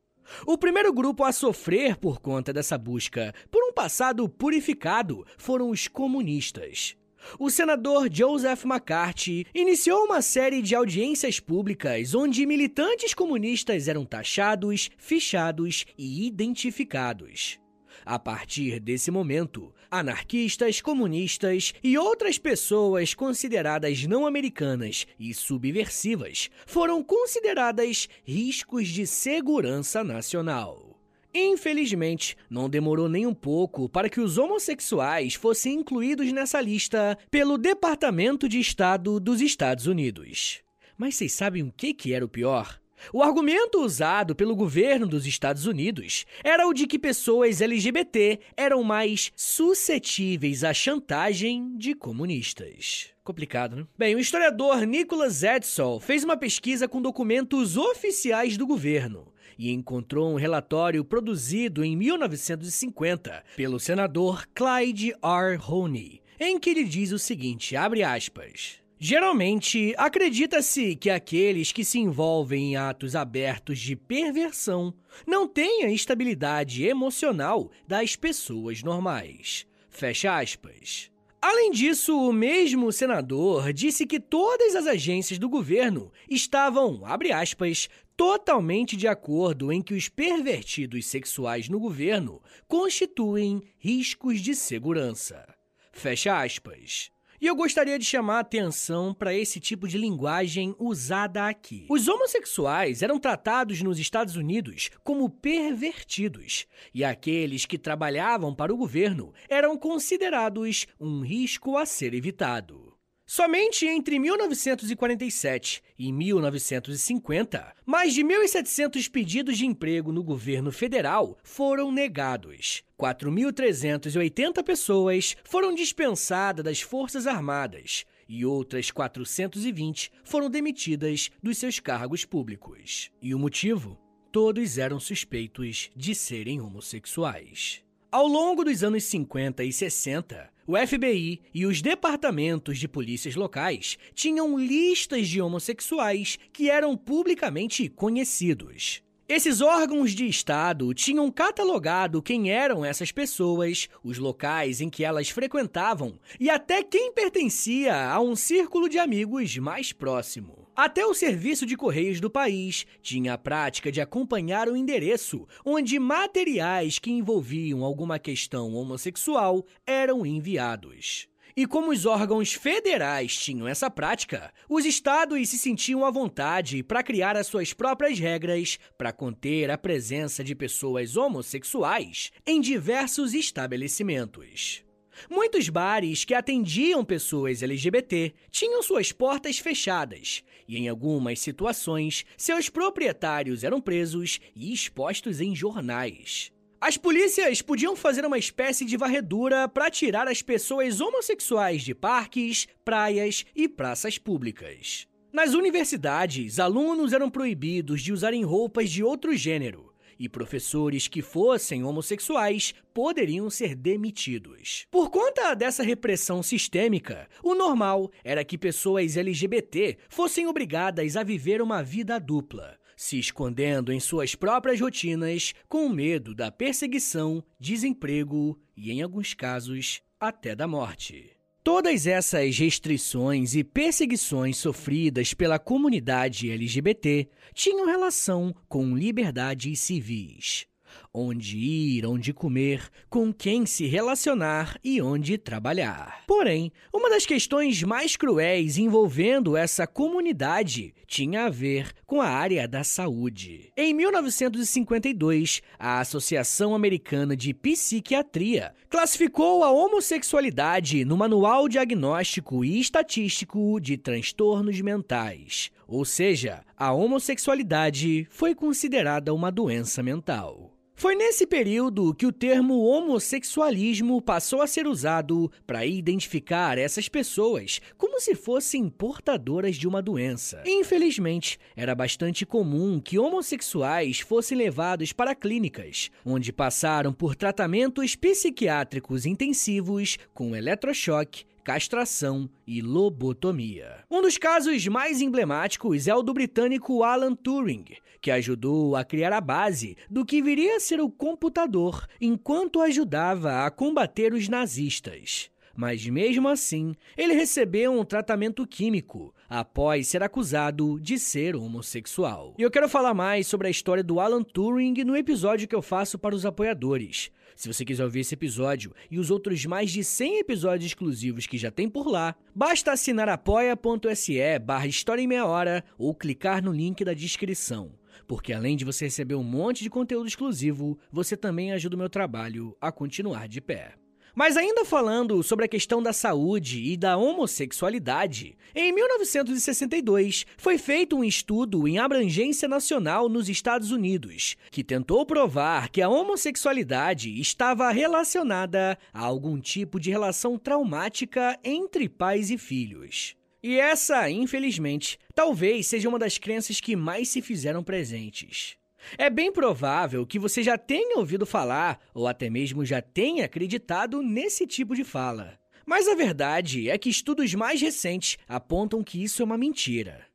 O 0.48 0.58
primeiro 0.58 0.94
grupo 0.94 1.24
a 1.24 1.32
sofrer 1.32 1.98
por 1.98 2.20
conta 2.20 2.54
dessa 2.54 2.78
busca 2.78 3.34
por 3.52 3.64
um 3.64 3.74
passado 3.74 4.28
purificado 4.30 5.26
foram 5.38 5.70
os 5.70 5.88
comunistas 5.88 6.96
o 7.40 7.50
senador 7.50 8.10
Joseph 8.12 8.66
McCarthy 8.66 9.46
iniciou 9.54 10.06
uma 10.06 10.22
série 10.22 10.62
de 10.62 10.76
audiências 10.76 11.40
públicas 11.40 12.14
onde 12.14 12.46
militantes 12.46 13.14
comunistas 13.14 13.88
eram 13.88 14.06
taxados, 14.06 14.90
fichados 14.98 15.86
e 15.98 16.26
identificados. 16.28 17.60
A 18.06 18.20
partir 18.20 18.80
desse 18.80 19.10
momento, 19.10 19.74
anarquistas, 19.90 20.82
comunistas 20.82 21.74
e 21.84 21.98
outras 21.98 22.38
pessoas 22.38 23.14
consideradas 23.14 24.06
não 24.06 24.26
americanas 24.26 25.08
e 25.20 25.34
subversivas 25.34 26.50
foram 26.66 27.04
consideradas 27.04 28.08
riscos 28.24 28.90
de 28.90 29.08
segurança 29.08 30.04
nacional. 30.04 30.95
Infelizmente, 31.38 32.38
não 32.50 32.70
demorou 32.70 33.10
nem 33.10 33.28
um 33.28 33.34
pouco 33.34 33.90
para 33.90 34.10
que 34.10 34.22
os 34.22 34.38
homossexuais 34.38 35.34
fossem 35.34 35.74
incluídos 35.74 36.32
nessa 36.32 36.62
lista 36.62 37.18
pelo 37.30 37.58
Departamento 37.58 38.48
de 38.48 38.58
Estado 38.58 39.20
dos 39.20 39.42
Estados 39.42 39.86
Unidos. 39.86 40.62
Mas 40.98 41.16
vocês 41.16 41.34
sabem 41.34 41.62
o 41.62 41.74
que, 41.76 41.94
que 41.94 42.14
era 42.14 42.24
o 42.24 42.30
pior? 42.30 42.80
O 43.12 43.22
argumento 43.22 43.84
usado 43.84 44.34
pelo 44.34 44.56
governo 44.56 45.06
dos 45.06 45.26
Estados 45.26 45.66
Unidos 45.66 46.26
era 46.42 46.66
o 46.70 46.74
de 46.74 46.88
que 46.88 46.98
pessoas 46.98 47.60
LGBT 47.60 48.40
eram 48.56 48.82
mais 48.82 49.34
suscetíveis 49.36 50.64
à 50.64 50.74
chantagem 50.74 51.78
de 51.78 51.94
comunistas. 51.94 53.10
Complicado, 53.26 53.76
né? 53.76 53.86
Bem, 53.98 54.16
o 54.16 54.20
historiador 54.20 54.86
Nicholas 54.86 55.44
Edsall 55.44 56.00
fez 56.00 56.24
uma 56.24 56.38
pesquisa 56.38 56.88
com 56.88 57.02
documentos 57.02 57.76
oficiais 57.76 58.56
do 58.56 58.66
governo 58.66 59.35
e 59.58 59.72
encontrou 59.72 60.32
um 60.32 60.36
relatório 60.36 61.04
produzido 61.04 61.84
em 61.84 61.96
1950 61.96 63.44
pelo 63.56 63.80
senador 63.80 64.48
Clyde 64.54 65.14
R. 65.22 65.60
Honey, 65.68 66.22
em 66.40 66.60
que 66.60 66.70
ele 66.70 66.84
diz 66.84 67.12
o 67.12 67.20
seguinte, 67.20 67.76
abre 67.76 68.04
aspas... 68.04 68.86
Geralmente, 68.98 69.94
acredita-se 69.98 70.96
que 70.96 71.10
aqueles 71.10 71.74
que 71.74 71.84
se 71.84 72.00
envolvem 72.00 72.72
em 72.72 72.76
atos 72.78 73.14
abertos 73.14 73.78
de 73.78 73.94
perversão 73.94 74.94
não 75.28 75.48
têm 75.48 75.84
a 75.84 75.92
estabilidade 75.92 76.86
emocional 76.86 77.70
das 77.86 78.16
pessoas 78.16 78.82
normais. 78.82 79.68
Fecha 79.90 80.40
aspas. 80.40 81.12
Além 81.42 81.70
disso, 81.70 82.18
o 82.18 82.34
mesmo 82.34 82.92
senador 82.92 83.72
disse 83.72 84.08
que 84.08 84.20
todas 84.20 84.76
as 84.76 84.88
agências 84.88 85.38
do 85.38 85.48
governo 85.48 86.12
estavam, 86.28 87.02
abre 87.06 87.32
aspas, 87.32 87.88
totalmente 88.16 88.96
de 88.96 89.08
acordo 89.08 89.72
em 89.72 89.82
que 89.82 89.94
os 89.94 90.10
pervertidos 90.10 91.06
sexuais 91.06 91.70
no 91.70 91.80
governo 91.80 92.42
constituem 92.68 93.62
riscos 93.78 94.42
de 94.42 94.56
segurança. 94.56 95.46
Fecha 95.92 96.42
aspas. 96.42 97.12
E 97.40 97.48
eu 97.48 97.56
gostaria 97.56 98.00
de 98.00 98.06
chamar 98.06 98.38
a 98.38 98.40
atenção 98.40 99.14
para 99.14 99.34
esse 99.34 99.60
tipo 99.60 99.88
de 99.88 99.98
linguagem 99.98 100.74
usada 100.80 101.48
aqui. 101.48 101.86
Os 101.90 102.08
homossexuais 102.08 103.04
eram 103.04 103.20
tratados 103.20 103.82
nos 103.82 104.00
Estados 104.00 104.38
Unidos 104.38 104.90
como 105.04 105.30
pervertidos, 105.30 106.66
e 106.94 107.04
aqueles 107.04 107.66
que 107.66 107.78
trabalhavam 107.78 108.56
para 108.56 108.74
o 108.74 108.78
governo 108.78 109.34
eram 109.50 109.78
considerados 109.78 110.88
um 111.00 111.22
risco 111.22 111.78
a 111.78 111.86
ser 111.86 112.14
evitado. 112.14 112.95
Somente 113.28 113.88
entre 113.88 114.20
1947 114.20 115.82
e 115.98 116.12
1950, 116.12 117.76
mais 117.84 118.14
de 118.14 118.24
1.700 118.24 119.10
pedidos 119.10 119.58
de 119.58 119.66
emprego 119.66 120.12
no 120.12 120.24
governo 120.24 120.72
federal 120.72 121.36
foram 121.44 121.92
negados. 121.92 122.84
4.380 123.00 124.64
pessoas 124.64 125.36
foram 125.44 125.74
dispensadas 125.74 126.64
das 126.64 126.82
Forças 126.82 127.26
Armadas 127.26 128.06
e 128.30 128.46
outras 128.46 128.92
420 128.92 130.12
foram 130.24 130.48
demitidas 130.48 131.32
dos 131.42 131.58
seus 131.58 131.80
cargos 131.80 132.26
públicos. 132.26 133.10
E 133.20 133.34
o 133.34 133.40
motivo? 133.40 134.00
Todos 134.32 134.78
eram 134.78 135.00
suspeitos 135.00 135.90
de 135.96 136.14
serem 136.14 136.62
homossexuais. 136.62 137.85
Ao 138.16 138.26
longo 138.28 138.64
dos 138.64 138.82
anos 138.82 139.04
50 139.04 139.62
e 139.66 139.74
60, 139.74 140.50
o 140.66 140.78
FBI 140.78 141.42
e 141.54 141.66
os 141.66 141.82
departamentos 141.82 142.80
de 142.80 142.88
polícias 142.88 143.36
locais 143.36 143.98
tinham 144.14 144.58
listas 144.58 145.28
de 145.28 145.42
homossexuais 145.42 146.40
que 146.54 146.70
eram 146.70 146.96
publicamente 146.96 147.90
conhecidos. 147.90 149.04
Esses 149.28 149.60
órgãos 149.60 150.12
de 150.12 150.28
Estado 150.28 150.94
tinham 150.94 151.32
catalogado 151.32 152.22
quem 152.22 152.52
eram 152.52 152.86
essas 152.86 153.12
pessoas, 153.12 153.90
os 154.04 154.20
locais 154.20 154.82
em 154.82 154.88
que 154.88 155.04
elas 155.04 155.30
frequentavam 155.30 156.20
e 156.40 156.48
até 156.48 156.84
quem 156.84 157.12
pertencia 157.12 158.08
a 158.08 158.20
um 158.22 158.36
círculo 158.36 158.88
de 158.88 159.00
amigos 159.00 159.58
mais 159.58 159.92
próximo. 159.92 160.68
Até 160.76 161.04
o 161.08 161.16
serviço 161.16 161.66
de 161.66 161.76
correios 161.76 162.20
do 162.20 162.30
país 162.30 162.86
tinha 163.02 163.34
a 163.34 163.38
prática 163.38 163.92
de 163.92 164.00
acompanhar 164.00 164.70
o 164.70 164.76
endereço 164.76 165.48
onde 165.66 165.98
materiais 165.98 167.00
que 167.00 167.10
envolviam 167.10 167.84
alguma 167.84 168.20
questão 168.20 168.76
homossexual 168.76 169.66
eram 169.88 170.24
enviados. 170.24 171.28
E 171.58 171.66
como 171.66 171.92
os 171.92 172.06
órgãos 172.06 172.52
federais 172.52 173.38
tinham 173.38 173.66
essa 173.66 173.90
prática, 173.90 174.52
os 174.68 174.84
estados 174.84 175.48
se 175.48 175.58
sentiam 175.58 176.04
à 176.04 176.12
vontade 176.12 176.84
para 176.84 177.02
criar 177.02 177.38
as 177.38 177.48
suas 177.48 177.72
próprias 177.72 178.20
regras 178.20 178.78
para 178.98 179.14
conter 179.14 179.72
a 179.72 179.78
presença 179.78 180.44
de 180.44 180.54
pessoas 180.54 181.16
homossexuais 181.16 182.30
em 182.46 182.60
diversos 182.60 183.34
estabelecimentos. 183.34 184.84
Muitos 185.30 185.70
bares 185.70 186.26
que 186.26 186.34
atendiam 186.34 187.06
pessoas 187.06 187.64
LGBT 187.64 188.34
tinham 188.52 188.84
suas 188.84 189.14
portas 189.14 189.58
fechadas 189.58 190.44
e, 190.68 190.78
em 190.78 190.90
algumas 190.90 191.40
situações, 191.40 192.26
seus 192.36 192.68
proprietários 192.68 193.64
eram 193.64 193.80
presos 193.80 194.42
e 194.54 194.74
expostos 194.74 195.40
em 195.40 195.56
jornais. 195.56 196.52
As 196.80 196.98
polícias 196.98 197.62
podiam 197.62 197.96
fazer 197.96 198.26
uma 198.26 198.38
espécie 198.38 198.86
de 198.86 198.98
varredura 198.98 199.68
para 199.68 199.90
tirar 199.90 200.28
as 200.28 200.42
pessoas 200.42 201.00
homossexuais 201.00 201.82
de 201.82 201.96
parques, 201.96 202.68
praias 202.84 203.46
e 203.56 203.68
praças 203.68 204.18
públicas. 204.18 205.08
Nas 205.32 205.54
universidades, 205.54 206.60
alunos 206.60 207.12
eram 207.12 207.30
proibidos 207.30 208.02
de 208.02 208.14
usarem 208.14 208.44
roupas 208.44 208.90
de 208.90 209.04
outro 209.04 209.36
gênero, 209.36 209.94
e 210.18 210.30
professores 210.30 211.08
que 211.08 211.22
fossem 211.22 211.84
homossexuais 211.84 212.74
poderiam 212.94 213.50
ser 213.50 213.76
demitidos. 213.76 214.86
Por 214.90 215.10
conta 215.10 215.54
dessa 215.54 215.84
repressão 215.84 216.42
sistêmica, 216.42 217.28
o 217.44 217.54
normal 217.54 218.12
era 218.24 218.46
que 218.46 218.58
pessoas 218.58 219.18
LGBT 219.18 219.98
fossem 220.08 220.48
obrigadas 220.48 221.18
a 221.18 221.24
viver 221.24 221.62
uma 221.62 221.84
vida 221.84 222.20
dupla, 222.20 222.78
se 222.96 223.20
escondendo 223.20 223.92
em 223.92 224.00
suas 224.00 224.36
próprias 224.36 224.80
rotinas 224.80 225.54
com 225.68 225.90
medo 225.90 226.34
da 226.34 226.52
perseguição, 226.52 227.44
desemprego 227.60 228.60
e, 228.76 228.92
em 228.92 229.02
alguns 229.02 229.34
casos, 229.34 230.02
até 230.20 230.56
da 230.56 230.68
morte. 230.68 231.32
Todas 231.64 232.06
essas 232.06 232.58
restrições 232.58 233.56
e 233.56 233.64
perseguições 233.64 234.58
sofridas 234.58 235.34
pela 235.34 235.58
comunidade 235.58 236.52
LGBT 236.52 237.28
tinham 237.54 237.88
relação 237.88 238.56
com 238.68 238.96
liberdades 238.96 239.80
civis 239.80 240.68
onde 241.14 241.58
ir, 241.58 242.06
onde 242.06 242.34
comer, 242.34 242.90
com 243.10 243.34
quem 243.34 243.66
se 243.66 243.86
relacionar 243.86 244.78
e 244.84 245.02
onde 245.02 245.38
trabalhar. 245.38 246.24
Porém, 246.28 246.72
uma 246.94 247.10
das 247.10 247.26
questões 247.26 247.82
mais 247.84 248.16
cruéis 248.16 248.78
envolvendo 248.78 249.56
essa 249.56 249.88
comunidade 249.88 250.94
tinha 251.08 251.46
a 251.46 251.50
ver 251.50 251.94
com 252.06 252.22
a 252.22 252.28
área 252.28 252.68
da 252.68 252.84
saúde. 252.84 253.72
Em 253.78 253.94
1952, 253.94 255.62
a 255.80 256.00
Associação 256.00 256.76
Americana 256.76 257.36
de 257.36 257.54
Psiquiatria 257.54 258.74
classificou 258.90 259.64
a 259.64 259.72
homossexualidade 259.72 261.06
no 261.06 261.18
Manual 261.18 261.70
Diagnóstico 261.70 262.66
e 262.66 262.80
Estatístico 262.80 263.80
de 263.80 263.98
Transtornos 263.98 264.80
Mentais. 264.82 265.72
Ou 265.88 266.04
seja, 266.04 266.62
a 266.76 266.92
homossexualidade 266.92 268.28
foi 268.30 268.56
considerada 268.56 269.34
uma 269.34 269.52
doença 269.52 270.02
mental. 270.02 270.75
Foi 270.98 271.14
nesse 271.14 271.46
período 271.46 272.14
que 272.14 272.26
o 272.26 272.32
termo 272.32 272.86
homossexualismo 272.86 274.22
passou 274.22 274.62
a 274.62 274.68
ser 274.68 274.88
usado 274.88 275.52
para 275.68 275.86
identificar 275.86 276.78
essas 276.78 277.10
pessoas 277.10 277.82
como 277.98 278.18
se 278.22 278.34
fossem 278.34 278.88
portadoras 278.88 279.76
de 279.76 279.90
uma 279.90 280.02
doença. 280.02 280.64
Infelizmente, 280.66 281.60
era 281.76 281.94
bastante 281.94 282.46
comum 282.46 283.02
que 283.02 283.20
homossexuais 283.20 284.22
fossem 284.22 284.58
levados 284.58 285.12
para 285.12 285.36
clínicas, 285.36 286.10
onde 286.26 286.54
passaram 286.54 287.12
por 287.12 287.36
tratamentos 287.36 288.16
psiquiátricos 288.16 289.26
intensivos 289.26 290.18
com 290.34 290.56
eletrochoque 290.56 291.44
castração 291.66 292.48
e 292.68 292.80
lobotomia. 292.80 294.04
Um 294.10 294.22
dos 294.22 294.38
casos 294.38 294.88
mais 294.88 295.20
emblemáticos 295.20 296.08
é 296.08 296.14
o 296.14 296.22
do 296.22 296.32
britânico 296.32 297.04
Alan 297.04 297.34
Turing, 297.34 297.86
que 298.26 298.32
ajudou 298.32 298.96
a 298.96 299.06
criar 299.06 299.32
a 299.32 299.40
base 299.40 299.96
do 300.10 300.26
que 300.26 300.42
viria 300.42 300.78
a 300.78 300.80
ser 300.80 301.00
o 301.00 301.12
computador 301.12 302.08
enquanto 302.20 302.82
ajudava 302.82 303.64
a 303.64 303.70
combater 303.70 304.34
os 304.34 304.50
nazistas. 304.50 305.52
Mas 305.76 306.08
mesmo 306.08 306.48
assim, 306.48 306.96
ele 307.16 307.36
recebeu 307.36 307.92
um 307.92 308.04
tratamento 308.04 308.66
químico 308.66 309.32
após 309.48 310.08
ser 310.08 310.24
acusado 310.24 311.00
de 311.00 311.20
ser 311.20 311.56
homossexual. 311.56 312.56
E 312.58 312.64
eu 312.64 312.72
quero 312.72 312.90
falar 312.90 313.14
mais 313.14 313.46
sobre 313.46 313.68
a 313.68 313.70
história 313.70 314.04
do 314.04 314.20
Alan 314.20 314.42
Turing 314.42 315.04
no 315.04 315.16
episódio 315.16 315.68
que 315.68 315.76
eu 315.76 315.84
faço 315.84 316.18
para 316.18 316.34
os 316.34 316.48
apoiadores. 316.48 317.30
Se 317.56 317.72
você 317.72 317.86
quiser 317.86 318.06
ouvir 318.06 318.22
esse 318.22 318.34
episódio 318.34 318.92
e 319.12 319.20
os 319.20 319.30
outros 319.30 319.64
mais 319.68 319.92
de 319.92 320.04
100 320.04 320.40
episódios 320.40 320.88
exclusivos 320.88 321.46
que 321.46 321.60
já 321.60 321.70
tem 321.70 321.88
por 321.88 322.08
lá, 322.08 322.36
basta 322.56 322.92
assinar 322.92 323.30
apoia.se 323.30 324.60
barra 324.60 324.88
História 324.88 325.22
em 325.22 325.28
Meia 325.28 325.46
Hora 325.46 325.84
ou 325.96 326.16
clicar 326.16 326.64
no 326.64 326.72
link 326.72 327.06
da 327.06 327.14
descrição. 327.14 327.92
Porque 328.28 328.54
além 328.54 328.76
de 328.76 328.86
você 328.86 329.06
receber 329.06 329.36
um 329.36 329.44
monte 329.44 329.84
de 329.84 329.90
conteúdo 329.90 330.28
exclusivo, 330.28 330.98
você 331.12 331.38
também 331.38 331.72
ajuda 331.72 331.96
o 331.96 332.00
meu 332.00 332.10
trabalho 332.10 332.76
a 332.80 332.92
continuar 332.92 333.48
de 333.48 333.62
pé. 333.62 333.96
Mas 334.36 334.58
ainda 334.58 334.84
falando 334.84 335.42
sobre 335.42 335.64
a 335.64 335.68
questão 335.68 336.04
da 336.04 336.12
saúde 336.12 336.84
e 336.84 336.98
da 336.98 337.16
homossexualidade, 337.16 338.58
em 338.76 338.92
1962 338.92 340.46
foi 340.58 340.78
feito 340.78 341.16
um 341.16 341.24
estudo 341.24 341.88
em 341.88 342.00
abrangência 342.00 342.68
nacional 342.68 343.30
nos 343.30 343.48
Estados 343.48 343.92
Unidos, 343.92 344.58
que 344.70 344.84
tentou 344.84 345.26
provar 345.26 345.88
que 345.88 346.02
a 346.02 346.10
homossexualidade 346.10 347.40
estava 347.40 347.90
relacionada 347.92 348.98
a 349.14 349.22
algum 349.22 349.58
tipo 349.58 350.02
de 350.02 350.12
relação 350.12 350.58
traumática 350.58 351.58
entre 351.64 352.10
pais 352.10 352.52
e 352.52 352.58
filhos. 352.58 353.38
E 353.68 353.80
essa, 353.80 354.30
infelizmente, 354.30 355.18
talvez 355.34 355.88
seja 355.88 356.08
uma 356.08 356.20
das 356.20 356.38
crenças 356.38 356.80
que 356.80 356.96
mais 356.96 357.30
se 357.30 357.42
fizeram 357.42 357.84
presentes. 357.84 358.78
É 359.18 359.28
bem 359.28 359.52
provável 359.52 360.24
que 360.24 360.38
você 360.38 360.62
já 360.62 360.78
tenha 360.78 361.18
ouvido 361.18 361.48
falar, 361.48 362.00
ou 362.14 362.28
até 362.28 362.48
mesmo 362.48 362.86
já 362.86 363.02
tenha 363.02 363.46
acreditado 363.46 364.22
nesse 364.22 364.68
tipo 364.68 364.94
de 364.94 365.04
fala. 365.04 365.58
Mas 365.84 366.08
a 366.08 366.14
verdade 366.14 366.92
é 366.92 366.96
que 367.00 367.10
estudos 367.10 367.56
mais 367.56 367.82
recentes 367.82 368.38
apontam 368.48 369.04
que 369.04 369.24
isso 369.24 369.42
é 369.42 369.46
uma 369.46 369.58
mentira. 369.58 370.28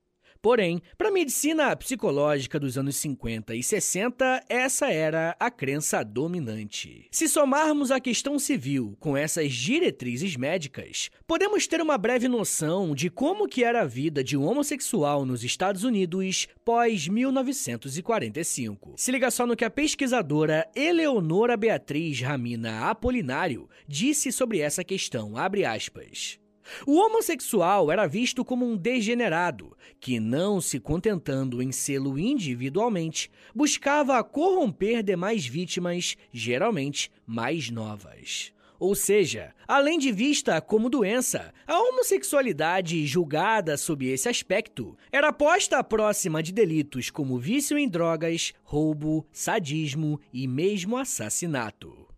Porém, 0.43 0.81
para 0.97 1.09
a 1.09 1.13
medicina 1.13 1.77
psicológica 1.77 2.59
dos 2.59 2.79
anos 2.79 2.97
50 2.97 3.55
e 3.55 3.63
60, 3.63 4.45
essa 4.49 4.91
era 4.91 5.37
a 5.39 5.51
crença 5.51 6.03
dominante. 6.03 7.07
Se 7.11 7.29
somarmos 7.29 7.91
a 7.91 8.01
questão 8.01 8.39
civil 8.39 8.97
com 8.99 9.15
essas 9.15 9.53
diretrizes 9.53 10.37
médicas, 10.37 11.11
podemos 11.27 11.67
ter 11.67 11.83
uma 11.83 11.99
breve 11.99 12.27
noção 12.27 12.95
de 12.95 13.11
como 13.11 13.47
que 13.47 13.63
era 13.63 13.83
a 13.83 13.87
vida 13.87 14.25
de 14.25 14.35
um 14.35 14.47
homossexual 14.47 15.27
nos 15.27 15.45
Estados 15.45 15.85
Unidos 15.85 16.49
pós 16.65 17.07
1945. 17.07 18.95
Se 18.97 19.13
liga 19.13 19.31
só 19.31 19.47
no 19.47 19.55
que 19.55 19.65
a 19.65 19.71
pesquisadora 19.71 20.67
Eleonora 20.75 21.55
Beatriz 21.55 22.19
Ramina 22.23 22.89
Apolinário 22.89 23.69
disse 23.87 24.33
sobre 24.33 24.61
essa 24.61 24.83
questão, 24.83 25.37
abre 25.37 25.67
aspas. 25.67 26.40
O 26.87 26.97
homossexual 26.99 27.91
era 27.91 28.07
visto 28.07 28.45
como 28.45 28.65
um 28.65 28.77
degenerado 28.77 29.77
que, 30.01 30.21
não 30.21 30.61
se 30.61 30.81
contentando 30.81 31.63
em 31.63 31.73
sê-lo 31.73 32.19
individualmente, 32.19 33.31
buscava 33.55 34.23
corromper 34.23 35.03
demais 35.03 35.47
vítimas, 35.47 36.17
geralmente 36.33 37.11
mais 37.27 37.71
novas. 37.71 38.53
Ou 38.81 38.95
seja, 38.95 39.55
além 39.69 39.99
de 39.99 40.11
vista 40.11 40.59
como 40.59 40.89
doença, 40.89 41.53
a 41.67 41.79
homossexualidade, 41.79 43.07
julgada 43.07 43.77
sob 43.77 44.07
esse 44.07 44.27
aspecto, 44.27 44.97
era 45.13 45.31
posta 45.35 45.85
próxima 45.85 46.43
de 46.43 46.51
delitos 46.51 47.11
como 47.11 47.39
vício 47.39 47.77
em 47.77 47.87
drogas, 47.87 48.55
roubo, 48.63 49.27
sadismo 49.31 50.19
e 50.33 50.49
mesmo 50.49 50.97
assassinato. 50.97 52.10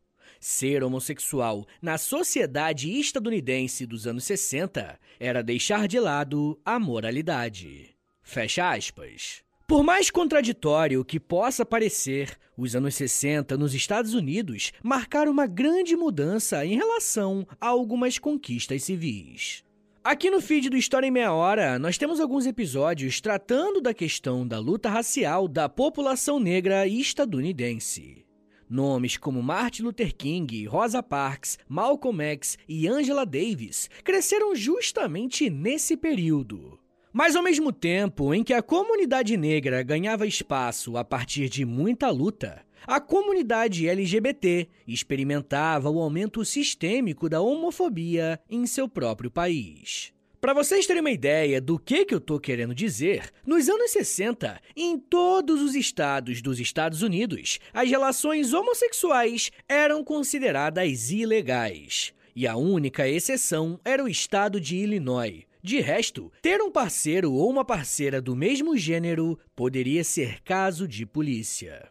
Ser 0.45 0.83
homossexual 0.83 1.65
na 1.81 1.97
sociedade 1.97 2.91
estadunidense 2.99 3.87
dos 3.87 4.09
anos 4.09 4.25
60 4.25 4.99
era 5.21 5.41
deixar 5.41 5.87
de 5.87 6.01
lado 6.01 6.61
a 6.65 6.81
moralidade. 6.81 7.95
Fecha 8.25 8.69
aspas. 8.69 9.45
Por 9.69 9.85
mais 9.85 10.11
contraditório 10.11 11.05
que 11.05 11.21
possa 11.21 11.65
parecer, 11.65 12.37
os 12.57 12.75
anos 12.75 12.97
60 12.97 13.57
nos 13.57 13.73
Estados 13.73 14.15
Unidos 14.15 14.73
marcaram 14.83 15.31
uma 15.31 15.47
grande 15.47 15.95
mudança 15.95 16.67
em 16.67 16.75
relação 16.75 17.47
a 17.61 17.69
algumas 17.69 18.19
conquistas 18.19 18.83
civis. 18.83 19.63
Aqui 20.03 20.29
no 20.29 20.41
feed 20.41 20.69
do 20.69 20.77
História 20.77 21.07
em 21.07 21.13
Meia 21.13 21.33
Hora, 21.33 21.79
nós 21.79 21.97
temos 21.97 22.19
alguns 22.19 22.47
episódios 22.47 23.21
tratando 23.21 23.81
da 23.81 23.95
questão 23.95 24.45
da 24.45 24.59
luta 24.59 24.91
racial 24.91 25.47
da 25.47 25.69
população 25.69 26.41
negra 26.41 26.85
estadunidense. 26.85 28.27
Nomes 28.73 29.17
como 29.17 29.43
Martin 29.43 29.83
Luther 29.83 30.15
King, 30.15 30.65
Rosa 30.65 31.03
Parks, 31.03 31.59
Malcolm 31.69 32.23
X 32.25 32.57
e 32.67 32.89
Angela 32.89 33.27
Davis 33.27 33.91
cresceram 34.03 34.57
justamente 34.57 35.51
nesse 35.51 35.97
período. 35.97 36.79
Mas 37.13 37.37
ao 37.37 37.43
mesmo 37.43 37.71
tempo 37.71 38.33
em 38.33 38.43
que 38.43 38.55
a 38.55 38.63
comunidade 38.63 39.37
negra 39.37 39.83
ganhava 39.83 40.27
espaço 40.27 40.97
a 40.97 41.05
partir 41.05 41.51
de 41.51 41.65
muita 41.65 42.09
luta, 42.09 42.65
a 42.87 42.99
comunidade 42.99 43.87
LGBT 43.87 44.67
experimentava 44.89 45.91
o 45.91 46.01
aumento 46.01 46.45
sistêmico 46.45 47.29
da 47.29 47.41
homofobia 47.41 48.41
em 48.49 48.67
seu 48.67 48.89
próprio 48.89 49.31
país. 49.31 50.13
Para 50.43 50.55
vocês 50.55 50.89
terem 50.89 51.01
uma 51.01 51.11
ideia 51.13 51.61
do 51.61 51.79
que, 51.79 52.05
que 52.05 52.13
eu 52.13 52.21
tô 52.21 52.37
querendo 52.41 52.75
dizer, 52.75 53.31
nos 53.47 53.69
anos 53.69 53.93
60, 53.93 54.61
em 54.75 54.99
todos 54.99 55.63
os 55.63 55.77
estados 55.77 56.43
dos 56.43 56.59
Estados 56.59 57.01
Unidos, 57.01 57.61
as 57.73 57.89
relações 57.89 58.53
homossexuais 58.53 59.53
eram 59.69 60.03
consideradas 60.03 61.13
ilegais. 61.13 62.13
E 62.35 62.45
a 62.45 62.57
única 62.57 63.09
exceção 63.09 63.79
era 63.85 64.03
o 64.03 64.09
estado 64.09 64.61
de 64.61 64.79
Illinois. 64.79 65.45
De 65.63 65.79
resto, 65.79 66.33
ter 66.43 66.61
um 66.61 66.73
parceiro 66.73 67.33
ou 67.33 67.49
uma 67.49 67.65
parceira 67.65 68.21
do 68.21 68.35
mesmo 68.35 68.77
gênero 68.77 69.39
poderia 69.55 70.03
ser 70.03 70.43
caso 70.43 70.89
de 70.89 71.07
polícia. 71.07 71.89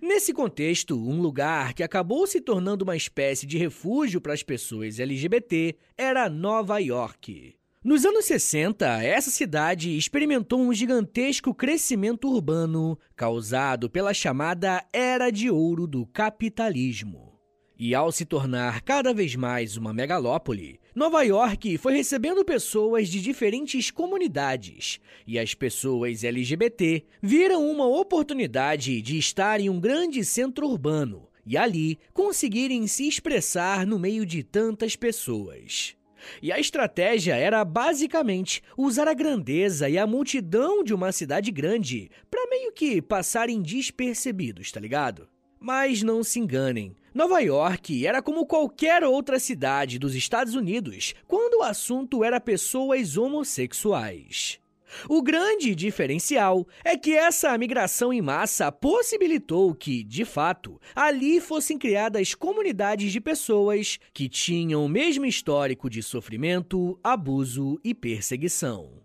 Nesse 0.00 0.32
contexto, 0.32 0.96
um 0.96 1.20
lugar 1.20 1.74
que 1.74 1.82
acabou 1.82 2.24
se 2.24 2.40
tornando 2.40 2.84
uma 2.84 2.96
espécie 2.96 3.48
de 3.48 3.58
refúgio 3.58 4.20
para 4.20 4.32
as 4.32 4.44
pessoas 4.44 5.00
LGBT 5.00 5.74
era 5.98 6.30
Nova 6.30 6.78
York. 6.78 7.56
Nos 7.84 8.06
anos 8.06 8.24
60, 8.24 9.02
essa 9.02 9.30
cidade 9.30 9.94
experimentou 9.94 10.58
um 10.58 10.72
gigantesco 10.72 11.54
crescimento 11.54 12.26
urbano 12.26 12.98
causado 13.14 13.90
pela 13.90 14.14
chamada 14.14 14.82
Era 14.90 15.28
de 15.28 15.50
Ouro 15.50 15.86
do 15.86 16.06
capitalismo. 16.06 17.38
E 17.78 17.94
ao 17.94 18.10
se 18.10 18.24
tornar 18.24 18.80
cada 18.80 19.12
vez 19.12 19.36
mais 19.36 19.76
uma 19.76 19.92
megalópole, 19.92 20.80
Nova 20.94 21.22
York 21.24 21.76
foi 21.76 21.92
recebendo 21.92 22.42
pessoas 22.42 23.06
de 23.06 23.20
diferentes 23.20 23.90
comunidades, 23.90 24.98
e 25.26 25.38
as 25.38 25.52
pessoas 25.52 26.24
LGBT 26.24 27.04
viram 27.20 27.70
uma 27.70 27.86
oportunidade 27.86 29.02
de 29.02 29.18
estar 29.18 29.60
em 29.60 29.68
um 29.68 29.78
grande 29.78 30.24
centro 30.24 30.66
urbano 30.66 31.28
e 31.44 31.58
ali 31.58 31.98
conseguirem 32.14 32.86
se 32.86 33.06
expressar 33.06 33.86
no 33.86 33.98
meio 33.98 34.24
de 34.24 34.42
tantas 34.42 34.96
pessoas. 34.96 35.94
E 36.42 36.52
a 36.52 36.58
estratégia 36.58 37.36
era 37.36 37.64
basicamente 37.64 38.62
usar 38.76 39.08
a 39.08 39.14
grandeza 39.14 39.88
e 39.88 39.98
a 39.98 40.06
multidão 40.06 40.82
de 40.82 40.94
uma 40.94 41.12
cidade 41.12 41.50
grande 41.50 42.10
para 42.30 42.48
meio 42.48 42.72
que 42.72 43.00
passarem 43.00 43.60
despercebidos, 43.62 44.70
tá 44.72 44.80
ligado? 44.80 45.28
Mas 45.58 46.02
não 46.02 46.22
se 46.22 46.38
enganem, 46.38 46.94
Nova 47.14 47.38
York 47.38 48.04
era 48.04 48.20
como 48.20 48.44
qualquer 48.44 49.04
outra 49.04 49.38
cidade 49.38 50.00
dos 50.00 50.16
Estados 50.16 50.56
Unidos 50.56 51.14
quando 51.28 51.60
o 51.60 51.62
assunto 51.62 52.24
era 52.24 52.40
pessoas 52.40 53.16
homossexuais. 53.16 54.58
O 55.08 55.22
grande 55.22 55.74
diferencial 55.74 56.66
é 56.84 56.96
que 56.96 57.12
essa 57.12 57.56
migração 57.58 58.12
em 58.12 58.20
massa 58.20 58.70
possibilitou 58.70 59.74
que, 59.74 60.02
de 60.02 60.24
fato, 60.24 60.80
ali 60.94 61.40
fossem 61.40 61.78
criadas 61.78 62.34
comunidades 62.34 63.12
de 63.12 63.20
pessoas 63.20 63.98
que 64.12 64.28
tinham 64.28 64.84
o 64.84 64.88
mesmo 64.88 65.24
histórico 65.24 65.88
de 65.90 66.02
sofrimento, 66.02 66.98
abuso 67.02 67.78
e 67.84 67.94
perseguição. 67.94 69.04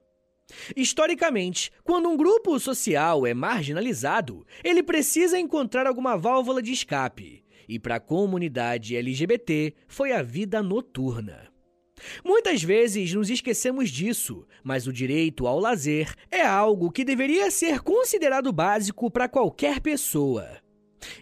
Historicamente, 0.75 1.71
quando 1.83 2.09
um 2.09 2.17
grupo 2.17 2.59
social 2.59 3.25
é 3.25 3.33
marginalizado, 3.33 4.45
ele 4.63 4.81
precisa 4.81 5.39
encontrar 5.39 5.85
alguma 5.85 6.17
válvula 6.17 6.61
de 6.61 6.71
escape. 6.71 7.43
E 7.67 7.77
para 7.77 7.95
a 7.95 7.99
comunidade 7.99 8.95
LGBT 8.95 9.75
foi 9.87 10.11
a 10.11 10.23
vida 10.23 10.63
noturna. 10.63 11.48
Muitas 12.23 12.63
vezes 12.63 13.13
nos 13.13 13.29
esquecemos 13.29 13.89
disso, 13.89 14.45
mas 14.63 14.87
o 14.87 14.93
direito 14.93 15.47
ao 15.47 15.59
lazer 15.59 16.13
é 16.31 16.41
algo 16.41 16.91
que 16.91 17.05
deveria 17.05 17.49
ser 17.51 17.81
considerado 17.81 18.51
básico 18.51 19.09
para 19.09 19.27
qualquer 19.27 19.79
pessoa. 19.79 20.47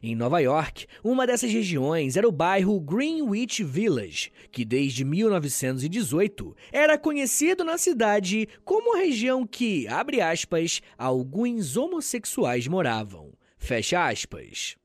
Em 0.01 0.15
Nova 0.15 0.39
York, 0.39 0.87
uma 1.03 1.27
dessas 1.27 1.51
regiões 1.51 2.17
era 2.17 2.27
o 2.27 2.31
bairro 2.31 2.79
Greenwich 2.79 3.63
Village, 3.63 4.31
que 4.51 4.65
desde 4.65 5.03
1918 5.03 6.55
era 6.71 6.97
conhecido 6.97 7.63
na 7.63 7.77
cidade 7.77 8.47
como 8.63 8.95
a 8.95 8.99
região 8.99 9.45
que, 9.45 9.87
abre 9.87 10.21
aspas, 10.21 10.81
alguns 10.97 11.77
homossexuais 11.77 12.67
moravam. 12.67 13.33
Fecha 13.57 14.07
aspas. 14.07 14.75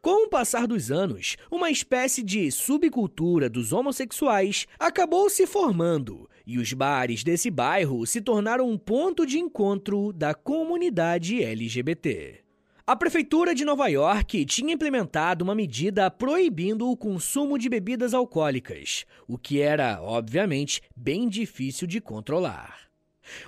Com 0.00 0.26
o 0.26 0.28
passar 0.28 0.66
dos 0.66 0.90
anos, 0.90 1.36
uma 1.50 1.70
espécie 1.70 2.22
de 2.22 2.50
subcultura 2.50 3.48
dos 3.48 3.72
homossexuais 3.72 4.66
acabou 4.78 5.28
se 5.30 5.46
formando 5.46 6.28
e 6.46 6.58
os 6.58 6.72
bares 6.72 7.24
desse 7.24 7.50
bairro 7.50 8.06
se 8.06 8.20
tornaram 8.20 8.70
um 8.70 8.78
ponto 8.78 9.26
de 9.26 9.38
encontro 9.38 10.12
da 10.12 10.32
comunidade 10.32 11.42
LGBT. 11.42 12.40
A 12.86 12.94
prefeitura 12.94 13.52
de 13.52 13.64
Nova 13.64 13.88
York 13.88 14.44
tinha 14.44 14.72
implementado 14.72 15.42
uma 15.42 15.56
medida 15.56 16.08
proibindo 16.08 16.88
o 16.88 16.96
consumo 16.96 17.58
de 17.58 17.68
bebidas 17.68 18.14
alcoólicas, 18.14 19.04
o 19.26 19.36
que 19.36 19.60
era, 19.60 20.00
obviamente, 20.00 20.80
bem 20.94 21.28
difícil 21.28 21.88
de 21.88 22.00
controlar. 22.00 22.86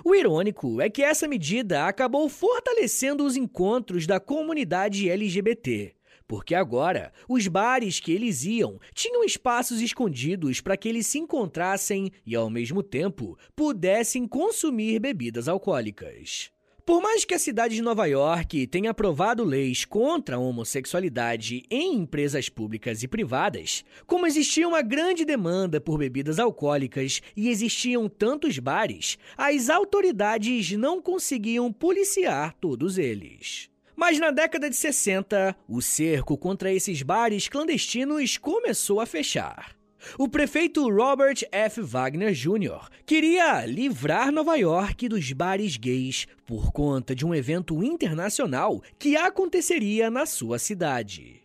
O 0.03 0.13
irônico 0.13 0.81
é 0.81 0.89
que 0.89 1.01
essa 1.01 1.25
medida 1.25 1.85
acabou 1.85 2.27
fortalecendo 2.27 3.23
os 3.23 3.37
encontros 3.37 4.05
da 4.05 4.19
comunidade 4.19 5.09
LGBT, 5.09 5.95
porque 6.29 6.53
agora 6.53 7.11
os 7.27 7.47
bares 7.47 7.99
que 7.99 8.11
eles 8.11 8.45
iam 8.45 8.79
tinham 8.93 9.23
espaços 9.23 9.81
escondidos 9.81 10.61
para 10.61 10.77
que 10.77 10.87
eles 10.87 11.07
se 11.07 11.17
encontrassem 11.17 12.11
e, 12.23 12.35
ao 12.35 12.51
mesmo 12.51 12.83
tempo, 12.83 13.35
pudessem 13.55 14.27
consumir 14.27 14.99
bebidas 14.99 15.47
alcoólicas. 15.47 16.51
Por 16.85 17.01
mais 17.01 17.25
que 17.25 17.33
a 17.33 17.39
cidade 17.39 17.75
de 17.75 17.81
Nova 17.81 18.05
York 18.05 18.67
tenha 18.67 18.91
aprovado 18.91 19.43
leis 19.43 19.85
contra 19.85 20.35
a 20.35 20.39
homossexualidade 20.39 21.63
em 21.69 21.95
empresas 21.95 22.47
públicas 22.47 23.01
e 23.01 23.07
privadas, 23.07 23.83
como 24.05 24.27
existia 24.27 24.67
uma 24.67 24.83
grande 24.83 25.25
demanda 25.25 25.81
por 25.81 25.97
bebidas 25.97 26.37
alcoólicas 26.37 27.23
e 27.35 27.49
existiam 27.49 28.07
tantos 28.07 28.59
bares, 28.59 29.17
as 29.35 29.67
autoridades 29.67 30.71
não 30.73 31.01
conseguiam 31.01 31.73
policiar 31.73 32.53
todos 32.59 32.99
eles. 32.99 33.69
Mas 33.99 34.17
na 34.17 34.31
década 34.31 34.69
de 34.69 34.77
60, 34.77 35.53
o 35.67 35.81
cerco 35.81 36.37
contra 36.37 36.71
esses 36.71 37.01
bares 37.01 37.49
clandestinos 37.49 38.37
começou 38.37 39.01
a 39.01 39.05
fechar. 39.05 39.75
O 40.17 40.29
prefeito 40.29 40.89
Robert 40.89 41.35
F. 41.51 41.81
Wagner 41.81 42.33
Jr. 42.33 42.87
queria 43.05 43.65
livrar 43.65 44.31
Nova 44.31 44.55
York 44.55 45.09
dos 45.09 45.33
bares 45.33 45.75
gays 45.75 46.25
por 46.45 46.71
conta 46.71 47.13
de 47.13 47.25
um 47.25 47.35
evento 47.35 47.83
internacional 47.83 48.81
que 48.97 49.17
aconteceria 49.17 50.09
na 50.09 50.25
sua 50.25 50.57
cidade. 50.57 51.41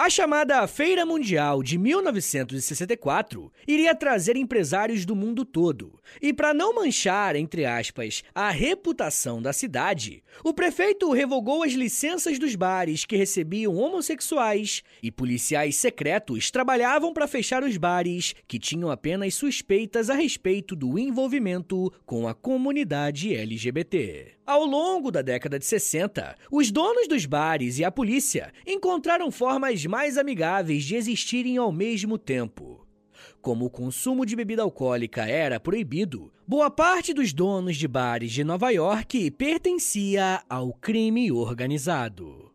A 0.00 0.08
chamada 0.08 0.64
Feira 0.68 1.04
Mundial 1.04 1.60
de 1.60 1.76
1964 1.76 3.52
iria 3.66 3.92
trazer 3.96 4.36
empresários 4.36 5.04
do 5.04 5.16
mundo 5.16 5.44
todo. 5.44 5.98
E 6.22 6.32
para 6.32 6.54
não 6.54 6.72
manchar, 6.72 7.34
entre 7.34 7.64
aspas, 7.64 8.22
a 8.32 8.48
reputação 8.48 9.42
da 9.42 9.52
cidade, 9.52 10.22
o 10.44 10.54
prefeito 10.54 11.10
revogou 11.10 11.64
as 11.64 11.72
licenças 11.72 12.38
dos 12.38 12.54
bares 12.54 13.04
que 13.04 13.16
recebiam 13.16 13.74
homossexuais 13.74 14.84
e 15.02 15.10
policiais 15.10 15.74
secretos 15.74 16.48
trabalhavam 16.48 17.12
para 17.12 17.26
fechar 17.26 17.64
os 17.64 17.76
bares 17.76 18.36
que 18.46 18.60
tinham 18.60 18.92
apenas 18.92 19.34
suspeitas 19.34 20.08
a 20.08 20.14
respeito 20.14 20.76
do 20.76 20.96
envolvimento 20.96 21.92
com 22.06 22.28
a 22.28 22.34
comunidade 22.34 23.34
LGBT. 23.34 24.37
Ao 24.48 24.64
longo 24.64 25.10
da 25.10 25.20
década 25.20 25.58
de 25.58 25.66
60, 25.66 26.34
os 26.50 26.70
donos 26.70 27.06
dos 27.06 27.26
bares 27.26 27.78
e 27.78 27.84
a 27.84 27.90
polícia 27.90 28.50
encontraram 28.66 29.30
formas 29.30 29.84
mais 29.84 30.16
amigáveis 30.16 30.84
de 30.84 30.96
existirem 30.96 31.58
ao 31.58 31.70
mesmo 31.70 32.16
tempo. 32.16 32.86
Como 33.42 33.66
o 33.66 33.70
consumo 33.70 34.24
de 34.24 34.34
bebida 34.34 34.62
alcoólica 34.62 35.26
era 35.26 35.60
proibido, 35.60 36.32
boa 36.46 36.70
parte 36.70 37.12
dos 37.12 37.34
donos 37.34 37.76
de 37.76 37.86
bares 37.86 38.32
de 38.32 38.42
Nova 38.42 38.70
York 38.70 39.30
pertencia 39.32 40.42
ao 40.48 40.72
crime 40.72 41.30
organizado. 41.30 42.50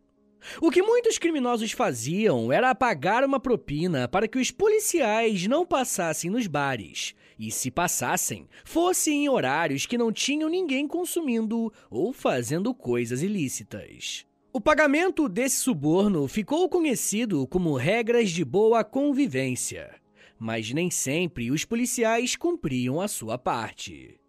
O 0.60 0.72
que 0.72 0.82
muitos 0.82 1.16
criminosos 1.16 1.70
faziam 1.70 2.52
era 2.52 2.74
pagar 2.74 3.22
uma 3.22 3.38
propina 3.38 4.08
para 4.08 4.26
que 4.26 4.40
os 4.40 4.50
policiais 4.50 5.46
não 5.46 5.64
passassem 5.64 6.28
nos 6.28 6.48
bares 6.48 7.14
e, 7.38 7.50
se 7.50 7.70
passassem, 7.70 8.48
fossem 8.64 9.24
em 9.24 9.28
horários 9.28 9.86
que 9.86 9.98
não 9.98 10.12
tinham 10.12 10.48
ninguém 10.48 10.86
consumindo 10.86 11.72
ou 11.90 12.12
fazendo 12.12 12.74
coisas 12.74 13.22
ilícitas. 13.22 14.26
O 14.52 14.60
pagamento 14.60 15.28
desse 15.28 15.56
suborno 15.56 16.28
ficou 16.28 16.68
conhecido 16.68 17.46
como 17.48 17.76
regras 17.76 18.30
de 18.30 18.44
boa 18.44 18.84
convivência, 18.84 19.94
mas 20.38 20.72
nem 20.72 20.90
sempre 20.90 21.50
os 21.50 21.64
policiais 21.64 22.36
cumpriam 22.36 23.00
a 23.00 23.08
sua 23.08 23.36
parte. 23.36 24.20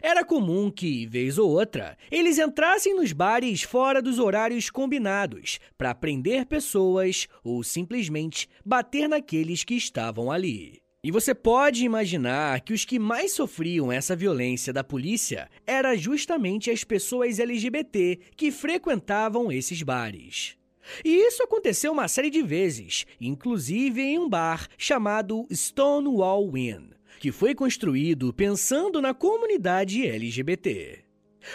Era 0.00 0.24
comum 0.24 0.70
que, 0.70 1.06
vez 1.06 1.38
ou 1.38 1.50
outra, 1.50 1.96
eles 2.10 2.38
entrassem 2.38 2.94
nos 2.94 3.12
bares 3.12 3.62
fora 3.62 4.00
dos 4.00 4.18
horários 4.18 4.70
combinados 4.70 5.58
para 5.76 5.94
prender 5.94 6.46
pessoas 6.46 7.26
ou 7.42 7.62
simplesmente 7.62 8.48
bater 8.64 9.08
naqueles 9.08 9.64
que 9.64 9.74
estavam 9.74 10.30
ali. 10.30 10.83
E 11.04 11.10
você 11.10 11.34
pode 11.34 11.84
imaginar 11.84 12.62
que 12.62 12.72
os 12.72 12.86
que 12.86 12.98
mais 12.98 13.32
sofriam 13.32 13.92
essa 13.92 14.16
violência 14.16 14.72
da 14.72 14.82
polícia 14.82 15.50
eram 15.66 15.94
justamente 15.98 16.70
as 16.70 16.82
pessoas 16.82 17.38
LGBT 17.38 18.18
que 18.34 18.50
frequentavam 18.50 19.52
esses 19.52 19.82
bares. 19.82 20.56
E 21.04 21.10
isso 21.10 21.42
aconteceu 21.42 21.92
uma 21.92 22.08
série 22.08 22.30
de 22.30 22.42
vezes, 22.42 23.04
inclusive 23.20 24.00
em 24.00 24.18
um 24.18 24.26
bar 24.26 24.66
chamado 24.78 25.46
Stonewall 25.52 26.56
Inn, 26.56 26.88
que 27.20 27.30
foi 27.30 27.54
construído 27.54 28.32
pensando 28.32 29.02
na 29.02 29.12
comunidade 29.12 30.06
LGBT. 30.06 31.00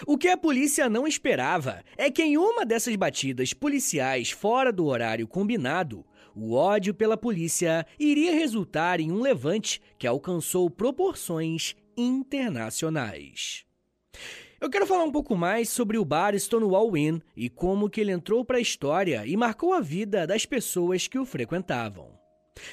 O 0.05 0.15
que 0.15 0.27
a 0.27 0.38
polícia 0.38 0.88
não 0.88 1.07
esperava 1.07 1.83
é 1.97 2.12
que 2.12 2.21
em 2.21 2.38
uma 2.38 2.63
dessas 2.63 2.95
batidas 2.95 3.51
policiais 3.51 4.29
fora 4.29 4.71
do 4.71 4.85
horário 4.85 5.27
combinado, 5.27 6.05
o 6.39 6.54
ódio 6.54 6.93
pela 6.93 7.17
polícia 7.17 7.86
iria 7.99 8.32
resultar 8.34 9.02
em 9.02 9.12
um 9.12 9.19
levante 9.19 9.82
que 9.97 10.08
alcançou 10.08 10.69
proporções 10.69 11.75
internacionais. 11.97 13.65
Eu 14.62 14.69
quero 14.69 14.88
falar 14.88 15.04
um 15.04 15.12
pouco 15.12 15.36
mais 15.36 15.69
sobre 15.69 15.97
o 15.97 16.06
bar 16.06 16.34
Stonewall 16.38 16.95
Inn 16.95 17.19
e 17.36 17.49
como 17.49 17.89
que 17.89 17.99
ele 17.99 18.12
entrou 18.12 18.45
para 18.45 18.58
a 18.58 18.62
história 18.62 19.25
e 19.25 19.36
marcou 19.36 19.73
a 19.73 19.82
vida 19.82 20.25
das 20.25 20.45
pessoas 20.45 21.08
que 21.08 21.19
o 21.19 21.25
frequentavam. 21.25 22.17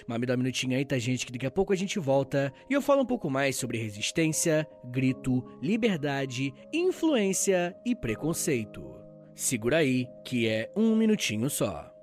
Mas 0.07 0.19
me 0.19 0.27
dá 0.27 0.35
um 0.35 0.39
minutinho 0.39 0.77
aí, 0.77 0.85
tá, 0.85 0.99
gente? 0.99 1.27
Que 1.27 1.33
daqui 1.33 1.47
a 1.47 1.51
pouco 1.51 1.73
a 1.73 1.77
gente 1.77 1.99
volta 1.99 2.53
e 2.71 2.73
eu 2.73 2.83
falo 2.83 3.03
um 3.03 3.07
pouco 3.07 3.31
mais 3.31 3.57
sobre 3.57 3.79
resistência, 3.79 4.67
grito, 4.85 5.45
liberdade, 5.61 6.53
influência 6.73 7.77
e 7.85 7.95
preconceito. 7.95 8.95
Segura 9.35 9.79
aí, 9.79 10.09
que 10.25 10.49
é 10.49 10.73
um 10.77 10.97
minutinho 10.97 11.51
só. 11.51 11.96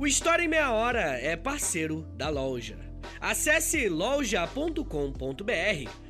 O 0.00 0.06
História 0.06 0.42
em 0.42 0.48
Meia 0.48 0.72
Hora 0.72 1.20
é 1.20 1.36
parceiro 1.36 2.06
da 2.16 2.30
loja. 2.30 2.78
Acesse 3.20 3.86
loja.com.br, 3.86 4.80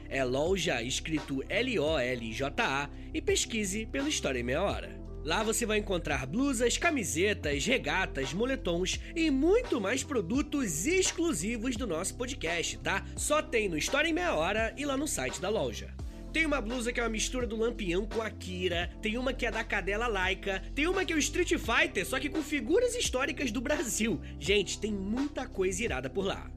é 0.09 0.23
loja 0.23 0.81
escrito 0.81 1.43
L-O-L-J-A, 1.49 2.89
e 3.13 3.21
pesquise 3.21 3.87
pelo 3.87 4.07
História 4.07 4.39
em 4.39 4.45
Meia 4.45 4.63
Hora. 4.63 4.97
Lá 5.25 5.43
você 5.43 5.67
vai 5.67 5.79
encontrar 5.79 6.25
blusas, 6.25 6.79
camisetas, 6.79 7.67
regatas, 7.67 8.33
moletons 8.33 9.01
e 9.17 9.29
muito 9.29 9.81
mais 9.81 10.05
produtos 10.05 10.87
exclusivos 10.87 11.75
do 11.75 11.85
nosso 11.85 12.15
podcast, 12.15 12.79
tá? 12.79 13.05
Só 13.17 13.43
tem 13.43 13.69
no 13.69 13.77
História 13.77 14.09
em 14.09 14.13
Meia 14.13 14.37
Hora 14.37 14.73
e 14.79 14.85
lá 14.85 14.97
no 14.97 15.09
site 15.09 15.41
da 15.41 15.49
loja. 15.49 15.93
Tem 16.33 16.47
uma 16.47 16.61
blusa 16.61 16.93
que 16.93 17.01
é 17.01 17.03
uma 17.03 17.09
mistura 17.09 17.47
do 17.47 17.57
Lampião 17.57 18.07
com 18.07 18.23
a 18.23 18.31
Kira, 18.31 18.91
tem 19.03 19.19
uma 19.19 19.33
que 19.33 19.45
é 19.45 19.51
da 19.51 19.65
Cadela 19.65 20.07
Laika, 20.07 20.63
tem 20.75 20.87
uma 20.87 21.05
que 21.05 21.13
é 21.13 21.17
o 21.17 21.19
Street 21.19 21.55
Fighter, 21.59 22.07
só 22.07 22.21
que 22.21 22.29
com 22.29 22.41
figuras 22.41 22.95
históricas 22.95 23.51
do 23.51 23.61
Brasil. 23.61 24.21
Gente, 24.39 24.79
tem 24.79 24.93
muita 24.93 25.49
coisa 25.49 25.83
irada 25.83 26.09
por 26.09 26.25
lá. 26.25 26.49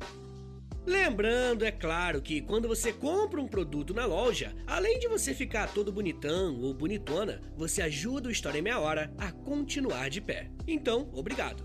Lembrando, 0.86 1.66
é 1.66 1.72
claro, 1.72 2.22
que 2.22 2.42
quando 2.42 2.68
você 2.68 2.94
compra 2.94 3.42
um 3.42 3.48
produto 3.48 3.94
na 3.94 4.06
loja, 4.06 4.54
além 4.68 5.00
de 5.00 5.08
você 5.08 5.34
ficar 5.34 5.74
todo 5.74 5.94
bonitão 5.94 6.60
ou 6.62 6.74
bonitona, 6.74 7.42
você 7.56 7.82
ajuda 7.82 8.28
o 8.28 8.32
História 8.32 8.60
em 8.60 8.62
Meia 8.62 8.80
Hora 8.80 9.12
a 9.18 9.32
continuar 9.32 10.10
de 10.10 10.22
pé. 10.22 10.52
Então, 10.68 11.10
obrigado. 11.14 11.64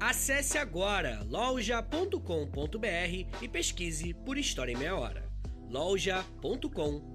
Acesse 0.00 0.56
agora 0.56 1.26
loja.com.br 1.28 2.16
e 3.42 3.48
pesquise 3.48 4.14
por 4.14 4.38
História 4.38 4.72
em 4.72 4.76
Meia 4.76 4.96
Hora. 4.96 5.28
loja.com.br 5.68 7.11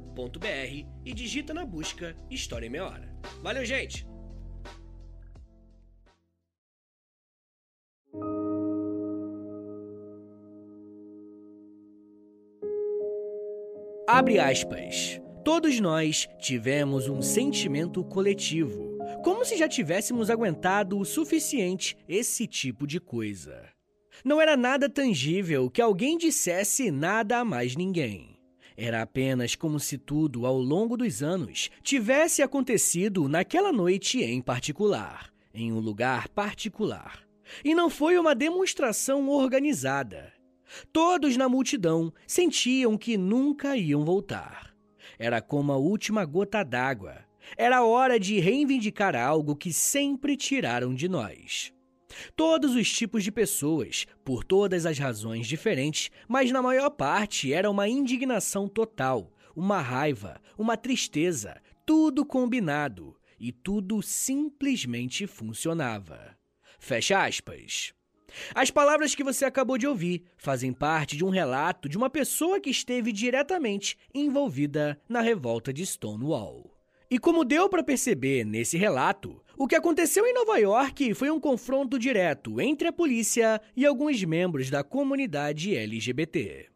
e 1.06 1.14
digita 1.14 1.54
na 1.54 1.66
busca 1.66 2.18
História 2.30 2.66
em 2.66 2.70
Meia 2.70 2.86
Hora. 2.86 3.16
Valeu, 3.44 3.64
gente! 3.64 4.08
Abre 14.08 14.40
aspas. 14.40 15.22
Todos 15.44 15.80
nós 15.80 16.28
tivemos 16.40 17.08
um 17.08 17.22
sentimento 17.22 18.04
coletivo, 18.04 18.98
como 19.24 19.46
se 19.46 19.58
já 19.58 19.68
tivéssemos 19.68 20.30
aguentado 20.30 20.98
o 20.98 21.06
suficiente 21.06 21.96
esse 22.08 22.48
tipo 22.48 22.88
de 22.88 23.00
coisa. 23.00 23.64
Não 24.26 24.42
era 24.42 24.58
nada 24.58 24.90
tangível 24.90 25.70
que 25.70 25.82
alguém 25.82 26.18
dissesse 26.18 26.90
nada 26.90 27.38
a 27.40 27.46
mais 27.46 27.76
ninguém. 27.76 28.37
Era 28.80 29.02
apenas 29.02 29.56
como 29.56 29.80
se 29.80 29.98
tudo, 29.98 30.46
ao 30.46 30.60
longo 30.60 30.96
dos 30.96 31.24
anos, 31.24 31.72
tivesse 31.82 32.44
acontecido 32.44 33.28
naquela 33.28 33.74
noite 33.74 34.22
em 34.22 34.40
particular, 34.40 35.34
em 35.52 35.74
um 35.74 35.80
lugar 35.80 36.30
particular. 36.30 37.28
E 37.66 37.74
não 37.74 37.90
foi 37.90 38.20
uma 38.20 38.36
demonstração 38.36 39.28
organizada. 39.30 40.32
Todos 40.94 41.36
na 41.36 41.50
multidão 41.50 42.14
sentiam 42.28 42.96
que 42.98 43.18
nunca 43.18 43.76
iam 43.76 44.06
voltar. 44.06 44.76
Era 45.18 45.42
como 45.42 45.72
a 45.72 45.78
última 45.78 46.24
gota 46.24 46.64
d'água. 46.64 47.26
Era 47.58 47.84
hora 47.84 48.20
de 48.20 48.40
reivindicar 48.40 49.16
algo 49.16 49.56
que 49.56 49.74
sempre 49.74 50.38
tiraram 50.38 50.94
de 50.94 51.10
nós. 51.10 51.74
Todos 52.36 52.76
os 52.76 52.92
tipos 52.92 53.24
de 53.24 53.32
pessoas, 53.32 54.06
por 54.24 54.44
todas 54.44 54.86
as 54.86 54.98
razões 54.98 55.48
diferentes, 55.48 56.10
mas 56.28 56.52
na 56.52 56.62
maior 56.62 56.90
parte 56.90 57.54
era 57.54 57.70
uma 57.70 57.88
indignação 57.88 58.68
total, 58.68 59.32
uma 59.56 59.82
raiva, 59.82 60.42
uma 60.58 60.78
tristeza, 60.78 61.62
tudo 61.86 62.26
combinado 62.26 63.16
e 63.40 63.52
tudo 63.52 64.02
simplesmente 64.02 65.26
funcionava. 65.28 66.38
Fecha 66.80 67.24
aspas. 67.26 67.94
As 68.54 68.70
palavras 68.70 69.16
que 69.16 69.24
você 69.24 69.46
acabou 69.46 69.78
de 69.78 69.88
ouvir 69.88 70.26
fazem 70.38 70.74
parte 70.74 71.16
de 71.16 71.24
um 71.24 71.30
relato 71.30 71.88
de 71.88 71.98
uma 71.98 72.10
pessoa 72.10 72.60
que 72.60 72.70
esteve 72.70 73.12
diretamente 73.12 73.98
envolvida 74.14 75.00
na 75.08 75.22
revolta 75.22 75.72
de 75.74 75.86
Stonewall. 75.86 76.77
E 77.10 77.18
como 77.18 77.46
deu 77.46 77.70
para 77.70 77.84
perceber 77.84 78.46
nesse 78.46 78.78
relato, 78.78 79.42
o 79.58 79.66
que 79.66 79.76
aconteceu 79.76 80.26
em 80.26 80.34
Nova 80.34 80.58
York 80.58 81.14
foi 81.14 81.32
um 81.32 81.40
confronto 81.40 81.98
direto 81.98 82.60
entre 82.60 82.90
a 82.90 82.92
polícia 82.92 83.62
e 83.78 83.86
alguns 83.86 84.22
membros 84.26 84.70
da 84.70 84.84
comunidade 84.84 85.74
LGBT. 85.74 86.68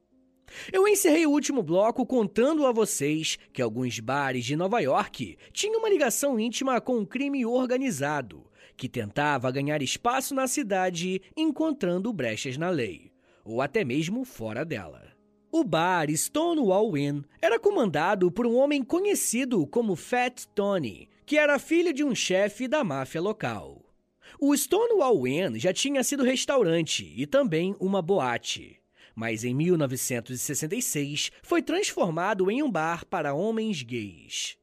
Eu 0.71 0.87
encerrei 0.87 1.25
o 1.25 1.31
último 1.31 1.61
bloco 1.61 2.05
contando 2.05 2.65
a 2.65 2.71
vocês 2.71 3.37
que 3.51 3.61
alguns 3.61 3.99
bares 3.99 4.45
de 4.45 4.55
Nova 4.55 4.79
York 4.79 5.37
tinham 5.51 5.79
uma 5.79 5.89
ligação 5.89 6.39
íntima 6.39 6.79
com 6.79 6.99
o 6.99 7.07
crime 7.07 7.45
organizado, 7.45 8.49
que 8.77 8.87
tentava 8.87 9.51
ganhar 9.51 9.81
espaço 9.81 10.33
na 10.33 10.47
cidade 10.47 11.21
encontrando 11.35 12.11
brechas 12.13 12.55
na 12.57 12.69
lei, 12.69 13.11
ou 13.43 13.61
até 13.61 13.83
mesmo 13.83 14.23
fora 14.23 14.63
dela. 14.63 15.11
O 15.53 15.65
bar 15.65 16.09
Stonewall 16.09 16.97
Inn 16.97 17.23
era 17.41 17.59
comandado 17.59 18.31
por 18.31 18.47
um 18.47 18.55
homem 18.55 18.81
conhecido 18.81 19.67
como 19.67 19.97
Fat 19.97 20.45
Tony, 20.55 21.09
que 21.25 21.37
era 21.37 21.59
filho 21.59 21.91
de 21.91 22.05
um 22.05 22.15
chefe 22.15 22.69
da 22.69 22.85
máfia 22.85 23.19
local. 23.19 23.81
O 24.39 24.55
Stonewall 24.55 25.27
Inn 25.27 25.59
já 25.59 25.73
tinha 25.73 26.05
sido 26.05 26.23
restaurante 26.23 27.13
e 27.17 27.27
também 27.27 27.75
uma 27.81 28.01
boate, 28.01 28.79
mas 29.13 29.43
em 29.43 29.53
1966 29.53 31.33
foi 31.43 31.61
transformado 31.61 32.49
em 32.49 32.63
um 32.63 32.71
bar 32.71 33.05
para 33.05 33.33
homens 33.33 33.83
gays. 33.83 34.57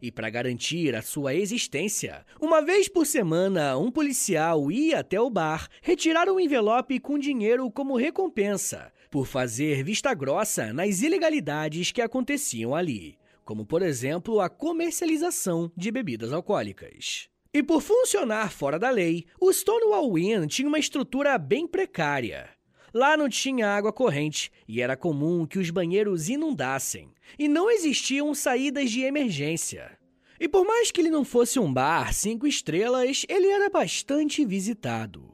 E 0.00 0.10
para 0.10 0.28
garantir 0.28 0.96
a 0.96 1.02
sua 1.02 1.34
existência, 1.34 2.26
uma 2.40 2.60
vez 2.60 2.88
por 2.88 3.06
semana, 3.06 3.78
um 3.78 3.92
policial 3.92 4.72
ia 4.72 4.98
até 4.98 5.20
o 5.20 5.30
bar 5.30 5.68
retirar 5.80 6.28
um 6.28 6.40
envelope 6.40 6.98
com 6.98 7.16
dinheiro 7.16 7.70
como 7.70 7.96
recompensa 7.96 8.92
por 9.12 9.26
fazer 9.26 9.84
vista 9.84 10.14
grossa 10.14 10.72
nas 10.72 11.02
ilegalidades 11.02 11.92
que 11.92 12.00
aconteciam 12.00 12.74
ali, 12.74 13.18
como 13.44 13.66
por 13.66 13.82
exemplo 13.82 14.40
a 14.40 14.48
comercialização 14.48 15.70
de 15.76 15.90
bebidas 15.90 16.32
alcoólicas. 16.32 17.28
E 17.52 17.62
por 17.62 17.82
funcionar 17.82 18.50
fora 18.50 18.78
da 18.78 18.88
lei, 18.88 19.26
o 19.38 19.52
Stonewall 19.52 20.18
Inn 20.18 20.46
tinha 20.46 20.66
uma 20.66 20.78
estrutura 20.78 21.36
bem 21.36 21.66
precária. 21.66 22.48
Lá 22.94 23.14
não 23.14 23.28
tinha 23.28 23.68
água 23.68 23.92
corrente 23.92 24.50
e 24.66 24.80
era 24.80 24.96
comum 24.96 25.44
que 25.44 25.58
os 25.58 25.68
banheiros 25.68 26.30
inundassem, 26.30 27.12
e 27.38 27.48
não 27.48 27.70
existiam 27.70 28.34
saídas 28.34 28.90
de 28.90 29.02
emergência. 29.02 29.98
E 30.40 30.48
por 30.48 30.66
mais 30.66 30.90
que 30.90 31.02
ele 31.02 31.10
não 31.10 31.22
fosse 31.22 31.58
um 31.58 31.70
bar 31.70 32.14
cinco 32.14 32.46
estrelas, 32.46 33.26
ele 33.28 33.48
era 33.48 33.68
bastante 33.68 34.42
visitado. 34.42 35.31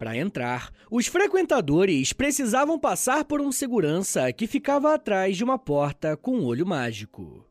Para 0.00 0.16
entrar, 0.16 0.72
os 0.90 1.06
frequentadores 1.08 2.14
precisavam 2.14 2.78
passar 2.78 3.22
por 3.22 3.38
um 3.38 3.52
segurança 3.52 4.32
que 4.32 4.46
ficava 4.46 4.94
atrás 4.94 5.36
de 5.36 5.44
uma 5.44 5.58
porta 5.58 6.16
com 6.16 6.38
um 6.38 6.44
olho 6.46 6.64
mágico. 6.64 7.46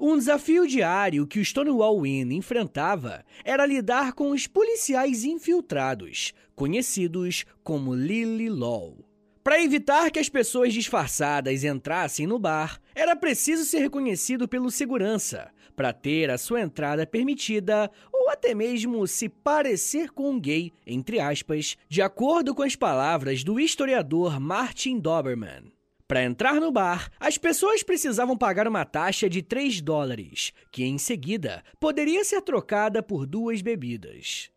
Um 0.00 0.16
desafio 0.16 0.66
diário 0.66 1.26
que 1.26 1.38
o 1.38 1.44
Stonewall 1.44 2.06
Inn 2.06 2.32
enfrentava 2.32 3.22
era 3.44 3.66
lidar 3.66 4.14
com 4.14 4.30
os 4.30 4.46
policiais 4.46 5.22
infiltrados, 5.22 6.32
conhecidos 6.56 7.44
como 7.62 7.94
Lily 7.94 8.48
Law. 8.48 8.96
Para 9.44 9.62
evitar 9.62 10.10
que 10.10 10.18
as 10.18 10.30
pessoas 10.30 10.72
disfarçadas 10.72 11.62
entrassem 11.62 12.26
no 12.26 12.38
bar, 12.38 12.80
era 12.94 13.14
preciso 13.14 13.66
ser 13.66 13.80
reconhecido 13.80 14.48
pelo 14.48 14.70
segurança 14.70 15.50
para 15.74 15.92
ter 15.92 16.30
a 16.30 16.38
sua 16.38 16.60
entrada 16.60 17.06
permitida 17.06 17.90
ou 18.12 18.30
até 18.30 18.54
mesmo 18.54 19.06
se 19.06 19.28
parecer 19.28 20.10
com 20.10 20.30
um 20.30 20.40
gay, 20.40 20.72
entre 20.86 21.18
aspas, 21.18 21.76
de 21.88 22.00
acordo 22.00 22.54
com 22.54 22.62
as 22.62 22.76
palavras 22.76 23.42
do 23.42 23.58
historiador 23.58 24.38
Martin 24.38 24.98
Doberman. 24.98 25.72
Para 26.06 26.24
entrar 26.24 26.60
no 26.60 26.70
bar, 26.70 27.10
as 27.18 27.38
pessoas 27.38 27.82
precisavam 27.82 28.36
pagar 28.36 28.68
uma 28.68 28.84
taxa 28.84 29.30
de 29.30 29.40
3 29.40 29.80
dólares, 29.80 30.52
que 30.70 30.84
em 30.84 30.98
seguida 30.98 31.64
poderia 31.80 32.22
ser 32.22 32.42
trocada 32.42 33.02
por 33.02 33.26
duas 33.26 33.62
bebidas. 33.62 34.51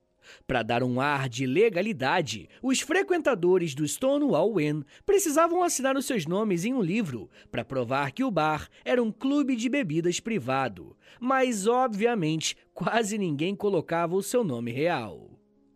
Para 0.48 0.64
dar 0.64 0.84
um 0.84 1.00
ar 1.00 1.28
de 1.30 1.46
legalidade, 1.46 2.50
os 2.62 2.82
frequentadores 2.82 3.74
do 3.74 3.88
Stonewall 3.88 4.60
Inn 4.60 4.84
precisavam 5.06 5.64
assinar 5.64 5.96
os 5.96 6.06
seus 6.06 6.26
nomes 6.26 6.66
em 6.66 6.74
um 6.74 6.82
livro 6.82 7.30
para 7.52 7.66
provar 7.66 8.12
que 8.12 8.24
o 8.24 8.32
bar 8.32 8.70
era 8.84 9.02
um 9.02 9.12
clube 9.12 9.56
de 9.56 9.70
bebidas 9.70 10.20
privado, 10.20 10.96
mas 11.20 11.68
obviamente 11.68 12.56
quase 12.74 13.18
ninguém 13.18 13.56
colocava 13.56 14.16
o 14.16 14.24
seu 14.24 14.44
nome 14.44 14.72
real. 14.72 15.36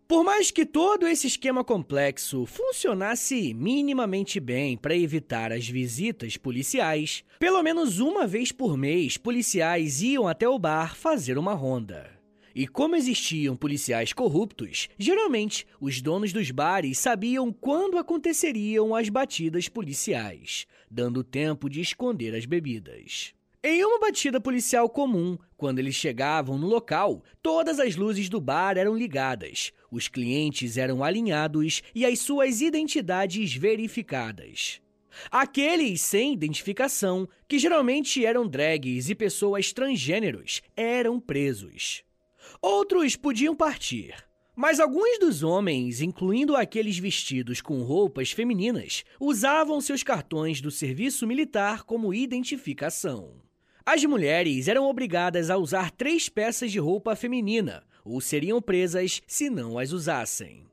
Por 0.10 0.24
mais 0.24 0.50
que 0.50 0.66
todo 0.66 1.08
esse 1.08 1.28
esquema 1.28 1.64
complexo 1.64 2.44
funcionasse 2.48 3.54
minimamente 3.54 4.40
bem 4.40 4.76
para 4.76 4.98
evitar 4.98 5.52
as 5.52 5.70
visitas 5.70 6.36
policiais, 6.36 7.24
pelo 7.38 7.62
menos 7.62 8.00
uma 8.00 8.26
vez 8.26 8.52
por 8.52 8.76
mês 8.76 9.18
policiais 9.18 10.02
iam 10.02 10.28
até 10.28 10.50
o 10.50 10.58
bar 10.58 10.96
fazer 10.96 11.38
uma 11.38 11.54
ronda. 11.54 12.19
E 12.56 12.68
como 12.68 12.96
existiam 12.96 13.56
policiais 13.56 14.14
corruptos, 14.14 14.90
geralmente 14.98 15.66
os 15.80 16.02
donos 16.02 16.34
dos 16.34 16.52
bares 16.52 16.98
sabiam 16.98 17.52
quando 17.52 17.98
aconteceriam 17.98 18.96
as 18.96 19.10
batidas 19.10 19.70
policiais, 19.70 20.66
dando 20.90 21.24
tempo 21.24 21.70
de 21.70 21.82
esconder 21.82 22.36
as 22.36 22.46
bebidas. 22.46 23.34
Em 23.62 23.84
uma 23.84 24.00
batida 24.00 24.40
policial 24.40 24.90
comum, 24.90 25.38
quando 25.58 25.80
eles 25.80 25.94
chegavam 25.94 26.58
no 26.58 26.66
local, 26.66 27.22
todas 27.42 27.78
as 27.78 27.98
luzes 27.98 28.30
do 28.30 28.40
bar 28.40 28.78
eram 28.78 28.96
ligadas, 28.96 29.74
os 29.92 30.08
clientes 30.08 30.78
eram 30.78 31.04
alinhados 31.04 31.84
e 31.94 32.06
as 32.06 32.20
suas 32.20 32.62
identidades 32.62 33.54
verificadas. 33.54 34.82
Aqueles 35.30 36.00
sem 36.02 36.34
identificação, 36.34 37.28
que 37.48 37.60
geralmente 37.60 38.26
eram 38.26 38.48
drags 38.48 39.10
e 39.10 39.16
pessoas 39.16 39.74
transgêneros, 39.74 40.62
eram 40.76 41.20
presos. 41.20 42.04
Outros 42.62 43.16
podiam 43.16 43.56
partir, 43.56 44.16
mas 44.56 44.80
alguns 44.80 45.18
dos 45.20 45.44
homens, 45.44 46.02
incluindo 46.02 46.56
aqueles 46.56 46.98
vestidos 46.98 47.62
com 47.62 47.82
roupas 47.82 48.32
femininas, 48.32 49.06
usavam 49.18 49.80
seus 49.80 50.04
cartões 50.04 50.60
do 50.60 50.70
serviço 50.70 51.26
militar 51.26 51.84
como 51.84 52.14
identificação. 52.14 53.42
As 53.86 54.04
mulheres 54.04 54.68
eram 54.68 54.86
obrigadas 54.86 55.50
a 55.50 55.56
usar 55.56 55.92
três 55.92 56.28
peças 56.28 56.74
de 56.74 56.80
roupa 56.80 57.16
feminina 57.16 57.84
ou 58.04 58.20
seriam 58.20 58.62
presas 58.62 59.22
se 59.26 59.50
não 59.50 59.80
as 59.80 59.94
usassem. 59.94 60.66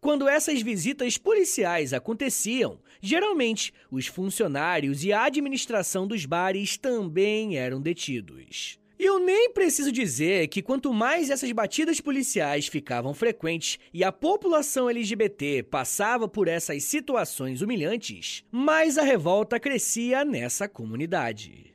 Quando 0.00 0.28
essas 0.28 0.60
visitas 0.60 1.16
policiais 1.16 1.92
aconteciam, 1.92 2.80
geralmente 3.00 3.72
os 3.92 4.08
funcionários 4.08 5.04
e 5.04 5.12
a 5.12 5.24
administração 5.24 6.04
dos 6.04 6.26
bares 6.26 6.76
também 6.76 7.56
eram 7.56 7.80
detidos. 7.80 8.79
Eu 9.02 9.18
nem 9.18 9.50
preciso 9.50 9.90
dizer 9.90 10.48
que 10.48 10.60
quanto 10.60 10.92
mais 10.92 11.30
essas 11.30 11.50
batidas 11.52 12.02
policiais 12.02 12.66
ficavam 12.66 13.14
frequentes 13.14 13.78
e 13.94 14.04
a 14.04 14.12
população 14.12 14.90
LGBT 14.90 15.62
passava 15.62 16.28
por 16.28 16.46
essas 16.46 16.84
situações 16.84 17.62
humilhantes, 17.62 18.44
mais 18.52 18.98
a 18.98 19.02
revolta 19.02 19.58
crescia 19.58 20.22
nessa 20.22 20.68
comunidade. 20.68 21.74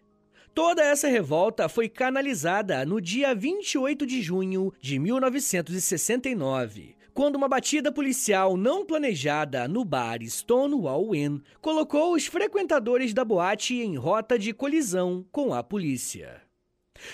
Toda 0.53 0.83
essa 0.83 1.07
revolta 1.07 1.67
foi 1.67 1.89
canalizada 1.89 2.85
no 2.85 3.01
dia 3.01 3.33
28 3.33 4.05
de 4.05 4.21
junho 4.21 4.71
de 4.79 4.99
1969, 4.99 6.95
quando 7.11 7.37
uma 7.37 7.47
batida 7.47 7.91
policial 7.91 8.55
não 8.55 8.85
planejada 8.85 9.67
no 9.67 9.83
bar 9.83 10.19
Stonewall 10.21 11.15
Inn 11.15 11.39
colocou 11.59 12.13
os 12.13 12.27
frequentadores 12.27 13.15
da 13.15 13.25
boate 13.25 13.81
em 13.81 13.97
rota 13.97 14.37
de 14.37 14.53
colisão 14.53 15.25
com 15.31 15.55
a 15.55 15.63
polícia. 15.63 16.44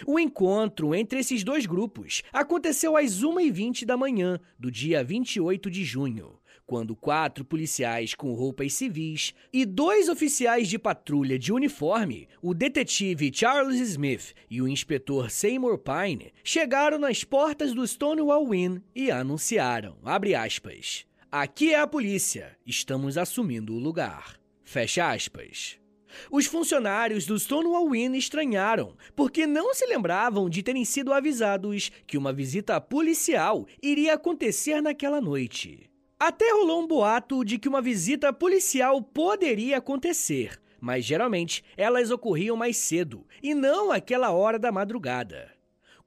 O 0.05 0.19
encontro 0.19 0.93
entre 0.93 1.19
esses 1.19 1.43
dois 1.43 1.65
grupos 1.65 2.23
aconteceu 2.31 2.95
às 2.95 3.21
1h20 3.21 3.85
da 3.85 3.97
manhã 3.97 4.39
do 4.57 4.71
dia 4.71 5.03
28 5.03 5.69
de 5.69 5.83
junho, 5.83 6.39
quando 6.71 6.95
quatro 6.95 7.43
policiais 7.43 8.15
com 8.15 8.33
roupas 8.33 8.73
civis 8.73 9.33
e 9.51 9.65
dois 9.65 10.07
oficiais 10.07 10.69
de 10.69 10.79
patrulha 10.79 11.37
de 11.37 11.51
uniforme, 11.51 12.29
o 12.41 12.53
detetive 12.53 13.29
Charles 13.33 13.77
Smith 13.79 14.33
e 14.49 14.61
o 14.61 14.67
inspetor 14.69 15.29
Seymour 15.29 15.79
Pine, 15.79 16.31
chegaram 16.43 16.97
nas 16.97 17.25
portas 17.25 17.73
do 17.73 17.85
Stonewall 17.85 18.55
Inn 18.55 18.79
e 18.95 19.11
anunciaram, 19.11 19.97
aspas, 20.37 21.05
Aqui 21.29 21.73
é 21.73 21.79
a 21.79 21.87
polícia, 21.87 22.57
estamos 22.65 23.17
assumindo 23.17 23.73
o 23.73 23.79
lugar. 23.79 24.39
Fecha 24.63 25.11
aspas. 25.11 25.80
Os 26.31 26.45
funcionários 26.45 27.25
do 27.25 27.37
Stonewall 27.39 27.95
Inn 27.95 28.15
estranharam, 28.15 28.95
porque 29.15 29.45
não 29.45 29.73
se 29.73 29.85
lembravam 29.85 30.49
de 30.49 30.63
terem 30.63 30.85
sido 30.85 31.13
avisados 31.13 31.91
que 32.05 32.17
uma 32.17 32.33
visita 32.33 32.79
policial 32.79 33.65
iria 33.81 34.13
acontecer 34.13 34.81
naquela 34.81 35.21
noite. 35.21 35.89
Até 36.19 36.51
rolou 36.51 36.83
um 36.83 36.87
boato 36.87 37.43
de 37.43 37.57
que 37.57 37.67
uma 37.67 37.81
visita 37.81 38.31
policial 38.31 39.01
poderia 39.01 39.77
acontecer, 39.77 40.61
mas 40.79 41.03
geralmente 41.03 41.63
elas 41.75 42.11
ocorriam 42.11 42.55
mais 42.55 42.77
cedo 42.77 43.25
e 43.41 43.55
não 43.55 43.91
àquela 43.91 44.31
hora 44.31 44.59
da 44.59 44.71
madrugada. 44.71 45.51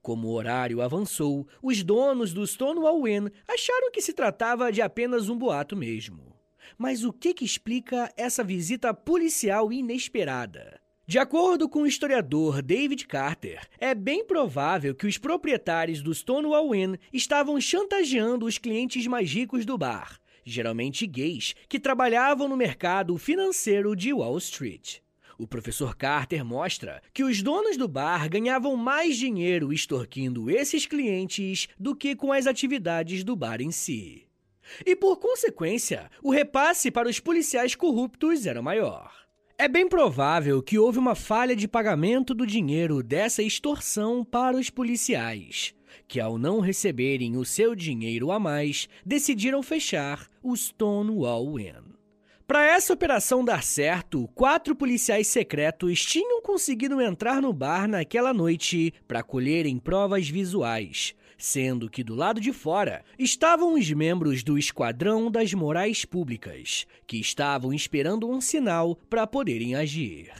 Como 0.00 0.28
o 0.28 0.32
horário 0.32 0.82
avançou, 0.82 1.48
os 1.62 1.82
donos 1.82 2.32
do 2.32 2.46
Stonewall 2.46 3.08
Inn 3.08 3.28
acharam 3.48 3.90
que 3.90 4.02
se 4.02 4.12
tratava 4.12 4.70
de 4.70 4.82
apenas 4.82 5.30
um 5.30 5.38
boato 5.38 5.74
mesmo. 5.74 6.33
Mas 6.76 7.04
o 7.04 7.12
que, 7.12 7.34
que 7.34 7.44
explica 7.44 8.12
essa 8.16 8.42
visita 8.42 8.92
policial 8.92 9.72
inesperada? 9.72 10.80
De 11.06 11.18
acordo 11.18 11.68
com 11.68 11.82
o 11.82 11.86
historiador 11.86 12.62
David 12.62 13.06
Carter, 13.06 13.60
é 13.78 13.94
bem 13.94 14.24
provável 14.24 14.94
que 14.94 15.06
os 15.06 15.18
proprietários 15.18 16.00
do 16.00 16.14
Stonewall 16.14 16.74
Inn 16.74 16.96
estavam 17.12 17.60
chantageando 17.60 18.46
os 18.46 18.56
clientes 18.56 19.06
mais 19.06 19.30
ricos 19.30 19.66
do 19.66 19.76
bar, 19.76 20.18
geralmente 20.42 21.06
gays, 21.06 21.54
que 21.68 21.78
trabalhavam 21.78 22.48
no 22.48 22.56
mercado 22.56 23.18
financeiro 23.18 23.94
de 23.94 24.14
Wall 24.14 24.38
Street. 24.38 25.00
O 25.36 25.46
professor 25.46 25.94
Carter 25.94 26.44
mostra 26.44 27.02
que 27.12 27.22
os 27.22 27.42
donos 27.42 27.76
do 27.76 27.86
bar 27.86 28.28
ganhavam 28.30 28.74
mais 28.76 29.16
dinheiro 29.16 29.72
extorquindo 29.72 30.48
esses 30.50 30.86
clientes 30.86 31.68
do 31.78 31.94
que 31.94 32.16
com 32.16 32.32
as 32.32 32.46
atividades 32.46 33.22
do 33.24 33.36
bar 33.36 33.60
em 33.60 33.70
si. 33.70 34.26
E 34.84 34.96
por 34.96 35.18
consequência, 35.18 36.10
o 36.22 36.30
repasse 36.30 36.90
para 36.90 37.08
os 37.08 37.20
policiais 37.20 37.74
corruptos 37.74 38.46
era 38.46 38.62
maior. 38.62 39.12
É 39.56 39.68
bem 39.68 39.88
provável 39.88 40.60
que 40.60 40.78
houve 40.78 40.98
uma 40.98 41.14
falha 41.14 41.54
de 41.54 41.68
pagamento 41.68 42.34
do 42.34 42.44
dinheiro 42.44 43.02
dessa 43.02 43.42
extorsão 43.42 44.24
para 44.24 44.56
os 44.56 44.68
policiais, 44.68 45.72
que 46.08 46.18
ao 46.18 46.36
não 46.36 46.58
receberem 46.58 47.36
o 47.36 47.44
seu 47.44 47.74
dinheiro 47.74 48.32
a 48.32 48.40
mais, 48.40 48.88
decidiram 49.06 49.62
fechar 49.62 50.28
o 50.42 50.56
Stonewall 50.56 51.60
Inn. 51.60 51.94
Para 52.46 52.66
essa 52.66 52.92
operação 52.92 53.44
dar 53.44 53.62
certo, 53.62 54.28
quatro 54.34 54.76
policiais 54.76 55.28
secretos 55.28 56.04
tinham 56.04 56.42
conseguido 56.42 57.00
entrar 57.00 57.40
no 57.40 57.52
bar 57.52 57.88
naquela 57.88 58.34
noite 58.34 58.92
para 59.08 59.22
colherem 59.22 59.78
provas 59.78 60.28
visuais, 60.28 61.14
sendo 61.38 61.90
que 61.90 62.04
do 62.04 62.14
lado 62.14 62.40
de 62.40 62.52
fora 62.52 63.04
estavam 63.18 63.74
os 63.74 63.90
membros 63.90 64.42
do 64.42 64.58
Esquadrão 64.58 65.30
das 65.30 65.52
Morais 65.52 66.04
Públicas, 66.04 66.86
que 67.06 67.18
estavam 67.18 67.72
esperando 67.72 68.28
um 68.28 68.40
sinal 68.40 68.96
para 69.08 69.26
poderem 69.26 69.74
agir. 69.74 70.32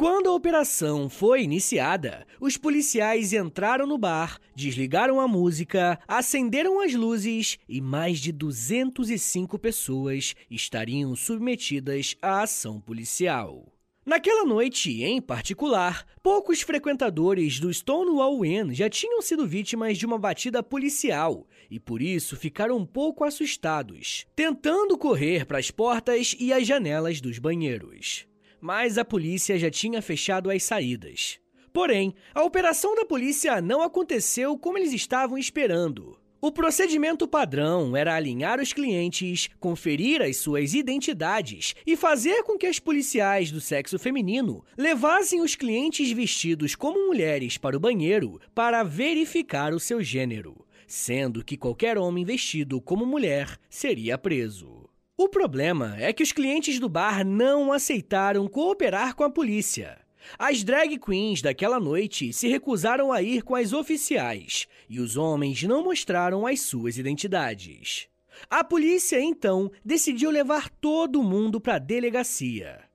Quando 0.00 0.30
a 0.30 0.34
operação 0.34 1.10
foi 1.10 1.42
iniciada, 1.42 2.26
os 2.40 2.56
policiais 2.56 3.34
entraram 3.34 3.86
no 3.86 3.98
bar, 3.98 4.38
desligaram 4.54 5.20
a 5.20 5.28
música, 5.28 6.00
acenderam 6.08 6.80
as 6.80 6.94
luzes 6.94 7.58
e 7.68 7.82
mais 7.82 8.18
de 8.18 8.32
205 8.32 9.58
pessoas 9.58 10.34
estariam 10.50 11.14
submetidas 11.14 12.16
à 12.22 12.40
ação 12.40 12.80
policial. 12.80 13.66
Naquela 14.10 14.44
noite, 14.44 15.04
em 15.04 15.20
particular, 15.20 16.04
poucos 16.20 16.62
frequentadores 16.62 17.60
do 17.60 17.72
Stonewall 17.72 18.44
Inn 18.44 18.74
já 18.74 18.90
tinham 18.90 19.22
sido 19.22 19.46
vítimas 19.46 19.96
de 19.96 20.04
uma 20.04 20.18
batida 20.18 20.64
policial 20.64 21.46
e 21.70 21.78
por 21.78 22.02
isso 22.02 22.36
ficaram 22.36 22.76
um 22.76 22.84
pouco 22.84 23.22
assustados, 23.22 24.26
tentando 24.34 24.98
correr 24.98 25.46
para 25.46 25.60
as 25.60 25.70
portas 25.70 26.34
e 26.40 26.52
as 26.52 26.66
janelas 26.66 27.20
dos 27.20 27.38
banheiros. 27.38 28.26
Mas 28.60 28.98
a 28.98 29.04
polícia 29.04 29.56
já 29.56 29.70
tinha 29.70 30.02
fechado 30.02 30.50
as 30.50 30.64
saídas. 30.64 31.38
Porém, 31.72 32.12
a 32.34 32.42
operação 32.42 32.96
da 32.96 33.04
polícia 33.04 33.60
não 33.60 33.80
aconteceu 33.80 34.58
como 34.58 34.76
eles 34.76 34.92
estavam 34.92 35.38
esperando. 35.38 36.19
O 36.42 36.50
procedimento 36.50 37.28
padrão 37.28 37.94
era 37.94 38.14
alinhar 38.14 38.60
os 38.60 38.72
clientes, 38.72 39.50
conferir 39.60 40.22
as 40.22 40.38
suas 40.38 40.72
identidades 40.72 41.74
e 41.86 41.94
fazer 41.94 42.44
com 42.44 42.56
que 42.56 42.66
as 42.66 42.78
policiais 42.78 43.50
do 43.50 43.60
sexo 43.60 43.98
feminino 43.98 44.64
levassem 44.74 45.42
os 45.42 45.54
clientes 45.54 46.10
vestidos 46.12 46.74
como 46.74 47.06
mulheres 47.08 47.58
para 47.58 47.76
o 47.76 47.80
banheiro 47.80 48.40
para 48.54 48.82
verificar 48.82 49.74
o 49.74 49.78
seu 49.78 50.02
gênero, 50.02 50.64
sendo 50.86 51.44
que 51.44 51.58
qualquer 51.58 51.98
homem 51.98 52.24
vestido 52.24 52.80
como 52.80 53.04
mulher 53.04 53.58
seria 53.68 54.16
preso. 54.16 54.88
O 55.18 55.28
problema 55.28 55.94
é 55.98 56.10
que 56.10 56.22
os 56.22 56.32
clientes 56.32 56.80
do 56.80 56.88
bar 56.88 57.22
não 57.22 57.70
aceitaram 57.70 58.48
cooperar 58.48 59.14
com 59.14 59.24
a 59.24 59.30
polícia. 59.30 59.98
As 60.38 60.62
drag 60.62 60.98
queens 60.98 61.42
daquela 61.42 61.80
noite 61.80 62.32
se 62.32 62.48
recusaram 62.48 63.12
a 63.12 63.22
ir 63.22 63.42
com 63.42 63.54
as 63.54 63.72
oficiais 63.72 64.66
e 64.88 65.00
os 65.00 65.16
homens 65.16 65.62
não 65.62 65.84
mostraram 65.84 66.46
as 66.46 66.60
suas 66.60 66.98
identidades. 66.98 68.08
A 68.48 68.64
polícia 68.64 69.20
então 69.20 69.70
decidiu 69.84 70.30
levar 70.30 70.68
todo 70.68 71.22
mundo 71.22 71.60
para 71.60 71.76
a 71.76 71.78
delegacia. 71.78 72.90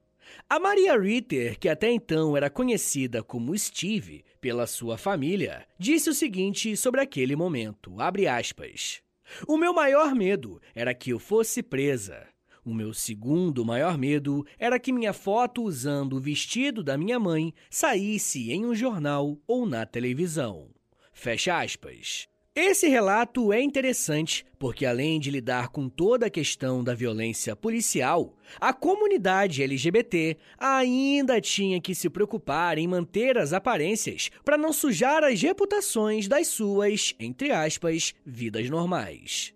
A 0.50 0.60
Maria 0.60 1.00
Ritter, 1.00 1.58
que 1.60 1.70
até 1.70 1.92
então 1.92 2.36
era 2.38 2.50
conhecida 2.50 3.24
como 3.24 3.58
Steve 3.58 4.24
pela 4.40 4.68
sua 4.68 4.98
família, 4.98 5.66
disse 5.80 6.10
o 6.10 6.14
seguinte 6.14 6.76
sobre 6.78 7.02
aquele 7.02 7.36
momento, 7.36 7.96
aspas, 8.00 9.02
O 9.48 9.58
meu 9.58 9.74
maior 9.74 10.14
medo 10.14 10.62
era 10.74 10.94
que 10.94 11.12
eu 11.12 11.20
fosse 11.20 11.64
presa. 11.64 12.28
O 12.66 12.74
meu 12.74 12.96
segundo 12.96 13.64
maior 13.64 13.96
medo 13.96 14.44
era 14.58 14.80
que 14.80 14.92
minha 14.92 15.14
foto 15.14 15.62
usando 15.62 16.14
o 16.14 16.20
vestido 16.20 16.84
da 16.84 16.98
minha 16.98 17.20
mãe 17.20 17.54
saísse 17.70 18.52
em 18.52 18.66
um 18.66 18.74
jornal 18.74 19.38
ou 19.46 19.68
na 19.68 19.86
televisão. 19.86 20.70
Fecha 21.14 21.62
aspas. 21.62 22.28
Esse 22.56 22.88
relato 22.88 23.54
é 23.54 23.62
interessante 23.62 24.44
porque, 24.58 24.84
além 24.84 25.20
de 25.20 25.30
lidar 25.30 25.68
com 25.68 25.88
toda 25.88 26.26
a 26.26 26.30
questão 26.30 26.84
da 26.84 26.96
violência 26.96 27.56
policial, 27.56 28.36
a 28.60 28.74
comunidade 28.74 29.62
LGBT 29.62 30.36
ainda 30.58 31.40
tinha 31.40 31.80
que 31.80 31.94
se 31.94 32.10
preocupar 32.10 32.80
em 32.80 32.88
manter 32.88 33.38
as 33.38 33.54
aparências 33.54 34.32
para 34.44 34.58
não 34.58 34.74
sujar 34.74 35.24
as 35.24 35.40
reputações 35.40 36.28
das 36.28 36.48
suas, 36.48 37.14
entre 37.20 37.52
aspas, 37.52 38.16
vidas 38.26 38.70
normais. 38.72 39.54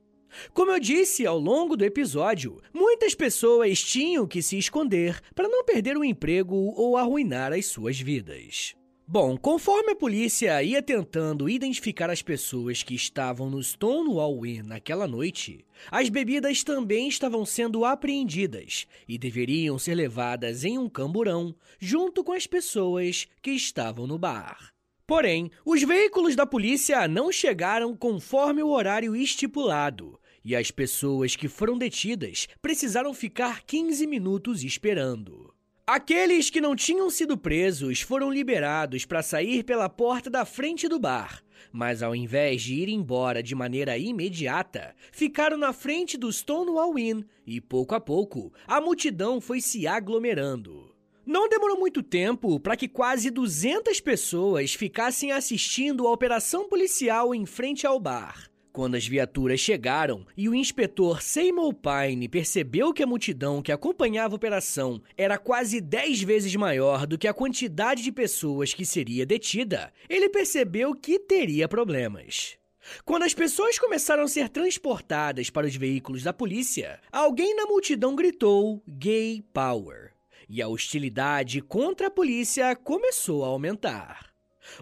Como 0.53 0.71
eu 0.71 0.79
disse 0.79 1.25
ao 1.25 1.39
longo 1.39 1.75
do 1.75 1.85
episódio, 1.85 2.61
muitas 2.73 3.15
pessoas 3.15 3.81
tinham 3.81 4.27
que 4.27 4.41
se 4.41 4.57
esconder 4.57 5.19
para 5.35 5.47
não 5.47 5.63
perder 5.63 5.97
o 5.97 6.03
emprego 6.03 6.73
ou 6.75 6.97
arruinar 6.97 7.53
as 7.53 7.65
suas 7.65 7.99
vidas. 7.99 8.75
Bom, 9.11 9.35
conforme 9.35 9.93
a 9.93 9.95
polícia 9.95 10.61
ia 10.61 10.83
tentando 10.83 11.49
identificar 11.49 12.11
as 12.11 12.21
pessoas 12.21 12.83
que 12.83 12.93
estavam 12.93 13.49
no 13.49 13.59
Stonewall 13.63 14.45
Inn 14.45 14.61
naquela 14.61 15.07
noite, 15.07 15.65
as 15.89 16.09
bebidas 16.09 16.63
também 16.63 17.07
estavam 17.07 17.43
sendo 17.43 17.83
apreendidas 17.83 18.85
e 19.07 19.17
deveriam 19.17 19.79
ser 19.79 19.95
levadas 19.95 20.63
em 20.63 20.77
um 20.77 20.87
camburão 20.87 21.55
junto 21.79 22.23
com 22.23 22.33
as 22.33 22.45
pessoas 22.45 23.27
que 23.41 23.49
estavam 23.49 24.05
no 24.05 24.19
bar. 24.19 24.71
Porém, 25.09 25.49
os 25.65 25.81
veículos 25.81 26.35
da 26.35 26.45
polícia 26.45 27.07
não 27.07 27.31
chegaram 27.31 27.97
conforme 27.97 28.61
o 28.61 28.69
horário 28.69 29.15
estipulado, 29.15 30.19
e 30.45 30.55
as 30.55 30.69
pessoas 30.69 31.35
que 31.35 31.47
foram 31.47 31.79
detidas 31.79 32.47
precisaram 32.61 33.11
ficar 33.11 33.63
15 33.63 34.05
minutos 34.05 34.63
esperando. 34.63 35.51
Aqueles 35.87 36.51
que 36.51 36.61
não 36.61 36.75
tinham 36.75 37.09
sido 37.09 37.35
presos 37.35 38.01
foram 38.01 38.31
liberados 38.31 39.03
para 39.03 39.23
sair 39.23 39.63
pela 39.63 39.89
porta 39.89 40.29
da 40.29 40.45
frente 40.45 40.87
do 40.87 40.99
bar, 40.99 41.43
mas 41.71 42.03
ao 42.03 42.15
invés 42.15 42.61
de 42.61 42.75
ir 42.75 42.87
embora 42.87 43.41
de 43.41 43.55
maneira 43.55 43.97
imediata, 43.97 44.93
ficaram 45.11 45.57
na 45.57 45.73
frente 45.73 46.19
do 46.19 46.31
Stonewall 46.31 46.99
Inn 46.99 47.23
e 47.47 47.59
pouco 47.59 47.95
a 47.95 47.99
pouco 47.99 48.53
a 48.67 48.79
multidão 48.79 49.41
foi 49.41 49.59
se 49.59 49.87
aglomerando. 49.87 50.98
Não 51.29 51.47
demorou 51.47 51.77
muito 51.77 52.01
tempo 52.01 52.59
para 52.59 52.75
que 52.75 52.87
quase 52.87 53.29
200 53.29 53.99
pessoas 53.99 54.73
ficassem 54.73 55.31
assistindo 55.31 56.07
a 56.07 56.11
operação 56.11 56.67
policial 56.67 57.35
em 57.35 57.45
frente 57.45 57.85
ao 57.85 57.99
bar. 57.99 58.49
Quando 58.73 58.95
as 58.95 59.05
viaturas 59.05 59.59
chegaram 59.59 60.25
e 60.35 60.49
o 60.49 60.55
inspetor 60.55 61.21
Seymour 61.21 61.75
Pine 61.75 62.27
percebeu 62.27 62.91
que 62.91 63.03
a 63.03 63.05
multidão 63.05 63.61
que 63.61 63.71
acompanhava 63.71 64.33
a 64.33 64.37
operação 64.37 64.99
era 65.15 65.37
quase 65.37 65.79
10 65.79 66.23
vezes 66.23 66.55
maior 66.55 67.05
do 67.05 67.15
que 67.15 67.27
a 67.27 67.33
quantidade 67.33 68.01
de 68.01 68.11
pessoas 68.11 68.73
que 68.73 68.83
seria 68.83 69.23
detida, 69.23 69.93
ele 70.09 70.29
percebeu 70.29 70.95
que 70.95 71.19
teria 71.19 71.67
problemas. 71.67 72.57
Quando 73.05 73.21
as 73.21 73.35
pessoas 73.35 73.77
começaram 73.77 74.23
a 74.23 74.27
ser 74.27 74.49
transportadas 74.49 75.51
para 75.51 75.67
os 75.67 75.75
veículos 75.75 76.23
da 76.23 76.33
polícia, 76.33 76.99
alguém 77.11 77.55
na 77.55 77.67
multidão 77.67 78.15
gritou 78.15 78.81
Gay 78.87 79.43
Power 79.53 80.17
e 80.49 80.61
a 80.61 80.67
hostilidade 80.67 81.61
contra 81.61 82.07
a 82.07 82.11
polícia 82.11 82.75
começou 82.75 83.45
a 83.45 83.47
aumentar. 83.47 84.33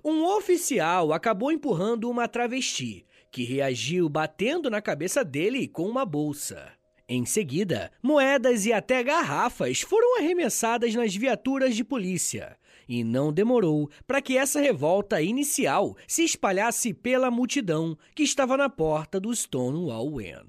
Um 0.03 0.23
oficial 0.23 1.13
acabou 1.13 1.51
empurrando 1.51 2.10
uma 2.10 2.27
travesti, 2.27 3.06
que 3.32 3.43
reagiu 3.43 4.08
batendo 4.08 4.69
na 4.69 4.82
cabeça 4.82 5.23
dele 5.23 5.67
com 5.67 5.88
uma 5.88 6.06
bolsa. 6.06 6.71
Em 7.10 7.25
seguida, 7.25 7.91
moedas 8.01 8.65
e 8.65 8.73
até 8.73 9.01
garrafas 9.03 9.82
foram 9.82 10.17
arremessadas 10.17 10.93
nas 10.93 11.15
viaturas 11.15 11.75
de 11.75 11.84
polícia. 11.84 12.58
E 12.88 13.03
não 13.03 13.32
demorou 13.34 13.89
para 14.06 14.21
que 14.21 14.38
essa 14.38 14.60
revolta 14.60 15.21
inicial 15.21 15.95
se 16.08 16.23
espalhasse 16.23 16.93
pela 16.93 17.30
multidão 17.30 17.97
que 18.15 18.23
estava 18.23 18.56
na 18.58 18.69
porta 18.69 19.19
do 19.19 19.34
Stonewall 19.34 20.21
Inn. 20.21 20.47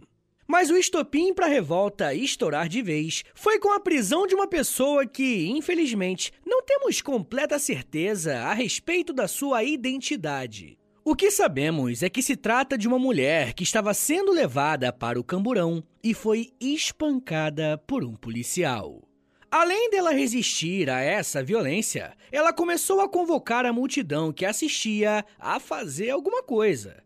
Mas 0.50 0.70
o 0.70 0.78
estopim 0.78 1.34
para 1.34 1.44
a 1.44 1.50
revolta 1.50 2.14
estourar 2.14 2.70
de 2.70 2.80
vez 2.80 3.22
foi 3.34 3.58
com 3.58 3.70
a 3.70 3.78
prisão 3.78 4.26
de 4.26 4.34
uma 4.34 4.46
pessoa 4.46 5.06
que, 5.06 5.46
infelizmente, 5.46 6.32
não 6.44 6.62
temos 6.62 7.02
completa 7.02 7.58
certeza 7.58 8.38
a 8.38 8.54
respeito 8.54 9.12
da 9.12 9.28
sua 9.28 9.62
identidade. 9.62 10.78
O 11.04 11.14
que 11.14 11.30
sabemos 11.30 12.02
é 12.02 12.08
que 12.08 12.22
se 12.22 12.34
trata 12.34 12.78
de 12.78 12.88
uma 12.88 12.98
mulher 12.98 13.52
que 13.52 13.62
estava 13.62 13.92
sendo 13.92 14.32
levada 14.32 14.90
para 14.90 15.20
o 15.20 15.24
camburão 15.24 15.84
e 16.02 16.14
foi 16.14 16.50
espancada 16.58 17.76
por 17.86 18.02
um 18.02 18.16
policial. 18.16 19.02
Além 19.50 19.90
dela 19.90 20.12
resistir 20.12 20.88
a 20.88 21.00
essa 21.00 21.42
violência, 21.42 22.14
ela 22.32 22.54
começou 22.54 23.02
a 23.02 23.08
convocar 23.08 23.66
a 23.66 23.72
multidão 23.72 24.32
que 24.32 24.46
assistia 24.46 25.24
a 25.38 25.60
fazer 25.60 26.08
alguma 26.08 26.42
coisa. 26.42 27.02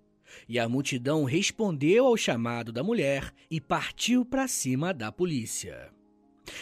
E 0.53 0.59
a 0.59 0.69
multidão 0.69 1.25
respondeu 1.25 2.07
ao 2.07 2.15
chamado 2.15 2.71
da 2.71 2.83
mulher 2.83 3.33
e 3.51 3.59
partiu 3.59 4.23
para 4.23 4.47
cima 4.47 4.93
da 4.93 5.11
polícia. 5.11 5.91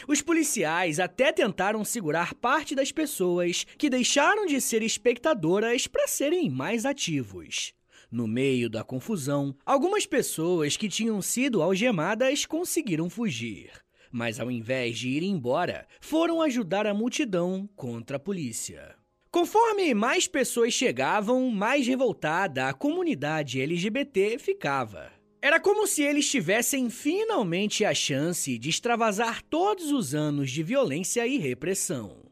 Os 0.07 0.22
policiais 0.22 1.00
até 1.00 1.33
tentaram 1.33 1.85
segurar 1.85 2.33
parte 2.33 2.72
das 2.72 2.92
pessoas 2.92 3.66
que 3.76 3.90
deixaram 3.90 4.46
de 4.46 4.61
ser 4.61 4.85
espectadoras 4.85 5.88
para 5.88 6.07
serem 6.07 6.48
mais 6.48 6.87
ativos. 6.87 7.74
No 8.12 8.29
meio 8.29 8.70
da 8.70 8.85
confusão, 8.85 9.57
algumas 9.66 10.07
pessoas 10.07 10.76
que 10.76 10.88
tinham 10.88 11.20
sido 11.20 11.61
algemadas 11.61 12.46
conseguiram 12.46 13.11
fugir. 13.11 13.72
Mas 14.09 14.38
ao 14.38 14.53
invés 14.53 15.00
de 15.00 15.09
ir 15.09 15.24
embora, 15.24 15.85
foram 16.00 16.40
ajudar 16.42 16.87
a 16.87 16.94
multidão 16.94 17.68
contra 17.74 18.18
a 18.18 18.20
polícia. 18.20 18.99
Conforme 19.30 19.94
mais 19.94 20.26
pessoas 20.26 20.74
chegavam, 20.74 21.50
mais 21.50 21.86
revoltada 21.86 22.66
a 22.66 22.72
comunidade 22.72 23.60
LGBT 23.60 24.40
ficava. 24.40 25.12
Era 25.40 25.60
como 25.60 25.86
se 25.86 26.02
eles 26.02 26.28
tivessem 26.28 26.90
finalmente 26.90 27.84
a 27.84 27.94
chance 27.94 28.58
de 28.58 28.68
extravasar 28.68 29.40
todos 29.42 29.92
os 29.92 30.16
anos 30.16 30.50
de 30.50 30.64
violência 30.64 31.24
e 31.28 31.38
repressão. 31.38 32.24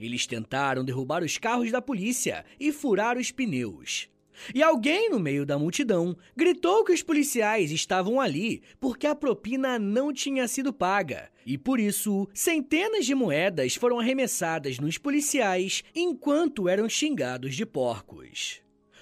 Eles 0.00 0.26
tentaram 0.26 0.82
derrubar 0.82 1.22
os 1.22 1.36
carros 1.36 1.70
da 1.70 1.82
polícia 1.82 2.46
e 2.58 2.72
furar 2.72 3.18
os 3.18 3.30
pneus. 3.30 4.08
E 4.54 4.62
alguém 4.62 5.10
no 5.10 5.18
meio 5.18 5.44
da 5.44 5.58
multidão 5.58 6.16
gritou 6.36 6.84
que 6.84 6.92
os 6.92 7.02
policiais 7.02 7.70
estavam 7.70 8.20
ali 8.20 8.62
porque 8.80 9.06
a 9.06 9.14
propina 9.14 9.78
não 9.78 10.12
tinha 10.12 10.46
sido 10.48 10.72
paga. 10.72 11.30
E 11.44 11.56
por 11.56 11.80
isso, 11.80 12.28
centenas 12.34 13.06
de 13.06 13.14
moedas 13.14 13.74
foram 13.74 13.98
arremessadas 13.98 14.78
nos 14.78 14.98
policiais 14.98 15.82
enquanto 15.94 16.68
eram 16.68 16.88
xingados 16.88 17.54
de 17.54 17.64
porcos. 17.64 18.60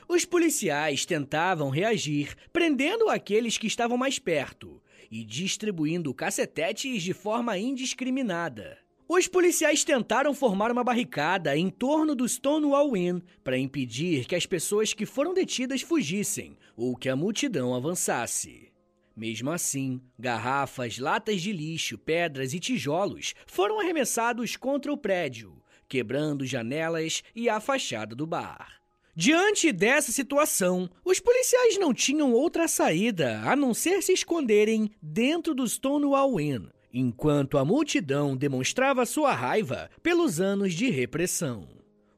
Os 0.08 0.24
policiais 0.24 1.04
tentavam 1.04 1.68
reagir, 1.68 2.36
prendendo 2.52 3.08
aqueles 3.08 3.58
que 3.58 3.66
estavam 3.66 3.98
mais 3.98 4.18
perto 4.18 4.80
e 5.10 5.24
distribuindo 5.24 6.14
cacetetes 6.14 7.02
de 7.02 7.12
forma 7.12 7.58
indiscriminada. 7.58 8.78
Os 9.08 9.28
policiais 9.28 9.84
tentaram 9.84 10.34
formar 10.34 10.72
uma 10.72 10.82
barricada 10.82 11.56
em 11.56 11.70
torno 11.70 12.12
do 12.12 12.28
Stonewall 12.28 12.96
Inn 12.96 13.20
para 13.44 13.56
impedir 13.56 14.24
que 14.26 14.34
as 14.34 14.46
pessoas 14.46 14.92
que 14.92 15.06
foram 15.06 15.32
detidas 15.32 15.80
fugissem 15.80 16.58
ou 16.76 16.96
que 16.96 17.08
a 17.08 17.14
multidão 17.14 17.72
avançasse. 17.72 18.72
Mesmo 19.16 19.52
assim, 19.52 20.00
garrafas, 20.18 20.98
latas 20.98 21.40
de 21.40 21.52
lixo, 21.52 21.96
pedras 21.96 22.52
e 22.52 22.58
tijolos 22.58 23.32
foram 23.46 23.78
arremessados 23.78 24.56
contra 24.56 24.92
o 24.92 24.98
prédio, 24.98 25.62
quebrando 25.88 26.44
janelas 26.44 27.22
e 27.34 27.48
a 27.48 27.60
fachada 27.60 28.12
do 28.14 28.26
bar. 28.26 28.82
Diante 29.14 29.72
dessa 29.72 30.10
situação, 30.10 30.90
os 31.04 31.20
policiais 31.20 31.78
não 31.78 31.94
tinham 31.94 32.32
outra 32.32 32.66
saída 32.66 33.40
a 33.44 33.54
não 33.54 33.72
ser 33.72 34.02
se 34.02 34.12
esconderem 34.12 34.90
dentro 35.00 35.54
do 35.54 35.66
Stonewall 35.66 36.38
Inn, 36.38 36.66
enquanto 36.98 37.58
a 37.58 37.64
multidão 37.64 38.34
demonstrava 38.34 39.04
sua 39.04 39.34
raiva 39.34 39.90
pelos 40.02 40.40
anos 40.40 40.72
de 40.72 40.88
repressão. 40.88 41.68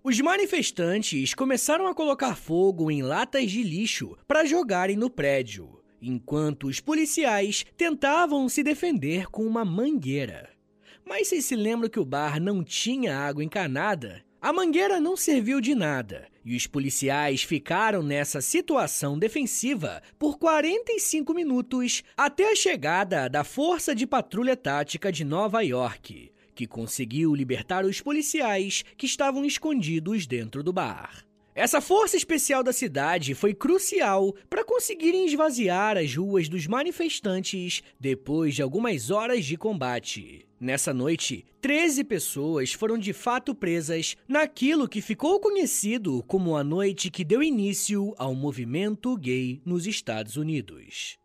Os 0.04 0.20
manifestantes 0.20 1.34
começaram 1.34 1.88
a 1.88 1.94
colocar 1.94 2.36
fogo 2.36 2.88
em 2.88 3.02
latas 3.02 3.50
de 3.50 3.60
lixo 3.64 4.16
para 4.28 4.44
jogarem 4.44 4.96
no 4.96 5.10
prédio, 5.10 5.80
enquanto 6.00 6.68
os 6.68 6.78
policiais 6.78 7.66
tentavam 7.76 8.48
se 8.48 8.62
defender 8.62 9.26
com 9.26 9.44
uma 9.44 9.64
mangueira. 9.64 10.48
Mas 11.04 11.26
vocês 11.26 11.44
se 11.44 11.56
lembram 11.56 11.90
que 11.90 11.98
o 11.98 12.04
bar 12.04 12.40
não 12.40 12.62
tinha 12.62 13.18
água 13.18 13.42
encanada 13.42 14.22
a 14.40 14.52
mangueira 14.52 15.00
não 15.00 15.16
serviu 15.16 15.60
de 15.60 15.74
nada 15.74 16.28
e 16.48 16.56
os 16.56 16.66
policiais 16.66 17.42
ficaram 17.42 18.02
nessa 18.02 18.40
situação 18.40 19.18
defensiva 19.18 20.02
por 20.18 20.38
45 20.38 21.34
minutos 21.34 22.02
até 22.16 22.50
a 22.50 22.56
chegada 22.56 23.28
da 23.28 23.44
Força 23.44 23.94
de 23.94 24.06
Patrulha 24.06 24.56
Tática 24.56 25.12
de 25.12 25.24
Nova 25.24 25.60
York, 25.60 26.32
que 26.54 26.66
conseguiu 26.66 27.34
libertar 27.34 27.84
os 27.84 28.00
policiais 28.00 28.82
que 28.96 29.04
estavam 29.04 29.44
escondidos 29.44 30.26
dentro 30.26 30.62
do 30.62 30.72
bar. 30.72 31.22
Essa 31.54 31.82
força 31.82 32.16
especial 32.16 32.62
da 32.62 32.72
cidade 32.72 33.34
foi 33.34 33.52
crucial 33.52 34.34
para 34.48 34.64
conseguirem 34.64 35.26
esvaziar 35.26 35.98
as 35.98 36.16
ruas 36.16 36.48
dos 36.48 36.66
manifestantes 36.66 37.82
depois 38.00 38.54
de 38.54 38.62
algumas 38.62 39.10
horas 39.10 39.44
de 39.44 39.58
combate. 39.58 40.47
Nessa 40.60 40.92
noite, 40.92 41.44
13 41.60 42.02
pessoas 42.02 42.72
foram 42.72 42.98
de 42.98 43.12
fato 43.12 43.54
presas 43.54 44.16
naquilo 44.26 44.88
que 44.88 45.00
ficou 45.00 45.38
conhecido 45.38 46.20
como 46.24 46.56
a 46.56 46.64
noite 46.64 47.10
que 47.10 47.24
deu 47.24 47.40
início 47.40 48.12
ao 48.18 48.34
movimento 48.34 49.16
gay 49.16 49.62
nos 49.64 49.86
Estados 49.86 50.36
Unidos. 50.36 51.16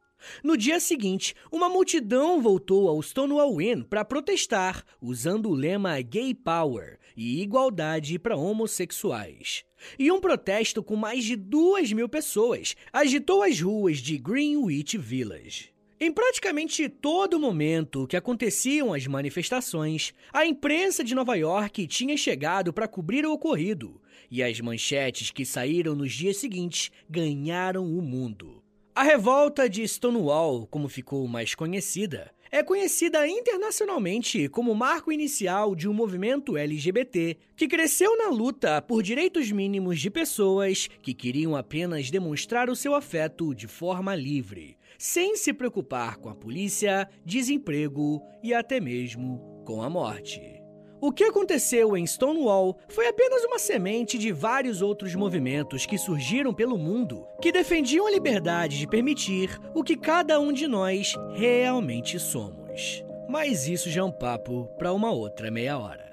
No 0.44 0.56
dia 0.56 0.80
seguinte, 0.80 1.36
uma 1.52 1.68
multidão 1.68 2.42
voltou 2.42 2.88
ao 2.88 3.02
Stonewall 3.02 3.60
Inn 3.60 3.82
para 3.82 4.06
protestar, 4.06 4.86
usando 5.02 5.50
o 5.50 5.54
lema 5.56 6.00
Gay 6.00 6.36
Power 6.36 7.00
e 7.18 7.42
igualdade 7.42 8.20
para 8.20 8.38
homossexuais. 8.38 9.64
E 9.98 10.12
um 10.12 10.22
protesto 10.22 10.84
com 10.84 10.96
mais 10.96 11.26
de 11.26 11.36
duas 11.36 11.92
mil 11.92 12.08
pessoas 12.08 12.76
agitou 12.94 13.42
as 13.42 13.60
ruas 13.60 13.98
de 13.98 14.18
Greenwich 14.18 14.96
Village. 14.96 15.73
Em 16.00 16.12
praticamente 16.12 16.90
todo 16.90 17.40
momento 17.40 18.08
que 18.08 18.18
aconteciam 18.18 18.94
as 18.94 19.06
manifestações, 19.06 20.14
a 20.34 20.46
imprensa 20.46 21.04
de 21.04 21.14
Nova 21.14 21.36
York 21.36 21.88
tinha 21.88 22.18
chegado 22.18 22.74
para 22.74 22.88
cobrir 22.88 23.26
o 23.26 23.32
ocorrido, 23.32 24.02
e 24.30 24.42
as 24.42 24.60
manchetes 24.60 25.30
que 25.30 25.46
saíram 25.46 25.96
nos 25.96 26.12
dias 26.12 26.38
seguintes 26.38 26.92
ganharam 27.10 27.86
o 27.86 28.02
mundo. 28.02 28.62
A 28.96 29.04
revolta 29.04 29.70
de 29.70 29.88
Stonewall, 29.88 30.68
como 30.68 30.88
ficou 30.88 31.28
mais 31.28 31.56
conhecida, 31.56 32.32
é 32.52 32.62
conhecida 32.62 33.28
internacionalmente 33.28 34.48
como 34.48 34.76
marco 34.76 35.12
inicial 35.12 35.76
de 35.76 35.90
um 35.90 35.94
movimento 35.94 36.56
LGBT 36.56 37.36
que 37.56 37.68
cresceu 37.68 38.16
na 38.16 38.30
luta 38.30 38.80
por 38.80 39.02
direitos 39.02 39.52
mínimos 39.52 40.00
de 40.00 40.12
pessoas 40.12 40.88
que 41.02 41.16
queriam 41.16 41.56
apenas 41.56 42.12
demonstrar 42.12 42.70
o 42.70 42.76
seu 42.76 42.94
afeto 42.94 43.56
de 43.56 43.68
forma 43.68 44.14
livre, 44.14 44.78
sem 44.98 45.36
se 45.36 45.54
preocupar 45.54 46.18
com 46.18 46.30
a 46.30 46.36
polícia, 46.36 47.08
desemprego 47.26 48.22
e 48.42 48.54
até 48.54 48.80
mesmo 48.80 49.64
com 49.66 49.82
a 49.82 49.90
morte. 49.90 50.64
O 51.06 51.12
que 51.12 51.26
aconteceu 51.26 51.98
em 51.98 52.08
Stonewall 52.08 52.78
foi 52.88 53.10
apenas 53.10 53.44
uma 53.44 53.60
semente 53.60 54.18
de 54.18 54.32
vários 54.32 54.82
outros 54.82 55.14
movimentos 55.16 55.86
que 55.86 55.98
surgiram 55.98 56.54
pelo 56.54 56.78
mundo 56.78 57.28
que 57.42 57.52
defendiam 57.52 58.08
a 58.08 58.12
liberdade 58.12 58.80
de 58.80 58.88
permitir 58.88 59.60
o 59.76 59.84
que 59.84 59.98
cada 59.98 60.40
um 60.40 60.54
de 60.54 60.66
nós 60.66 61.14
realmente 61.34 62.18
somos. 62.18 63.04
Mas 63.28 63.68
isso 63.68 63.90
já 63.90 64.00
é 64.00 64.04
um 64.06 64.12
papo 64.14 64.70
para 64.78 64.94
uma 64.94 65.12
outra 65.12 65.52
meia 65.52 65.78
hora. 65.78 66.13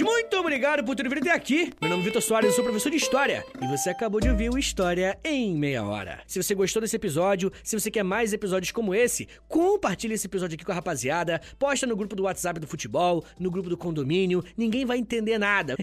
Muito 0.00 0.36
obrigado 0.36 0.84
por 0.84 0.94
ter 0.94 1.08
vindo 1.08 1.18
até 1.20 1.32
aqui. 1.32 1.72
Meu 1.80 1.90
nome 1.90 2.02
é 2.02 2.04
Vitor 2.06 2.22
Soares, 2.22 2.50
eu 2.50 2.54
sou 2.54 2.64
professor 2.64 2.90
de 2.90 2.96
História. 2.96 3.44
E 3.60 3.66
você 3.66 3.90
acabou 3.90 4.20
de 4.20 4.28
ouvir 4.28 4.50
o 4.50 4.58
História 4.58 5.18
em 5.24 5.54
Meia 5.54 5.82
Hora. 5.82 6.20
Se 6.26 6.40
você 6.40 6.54
gostou 6.54 6.80
desse 6.80 6.96
episódio, 6.96 7.50
se 7.62 7.78
você 7.78 7.90
quer 7.90 8.02
mais 8.02 8.32
episódios 8.32 8.70
como 8.70 8.94
esse, 8.94 9.28
compartilhe 9.48 10.14
esse 10.14 10.26
episódio 10.26 10.54
aqui 10.54 10.64
com 10.64 10.72
a 10.72 10.74
rapaziada, 10.74 11.40
posta 11.58 11.86
no 11.86 11.96
grupo 11.96 12.14
do 12.14 12.24
WhatsApp 12.24 12.60
do 12.60 12.66
futebol, 12.66 13.24
no 13.38 13.50
grupo 13.50 13.68
do 13.68 13.76
condomínio, 13.76 14.44
ninguém 14.56 14.84
vai 14.84 14.98
entender 14.98 15.38
nada. 15.38 15.76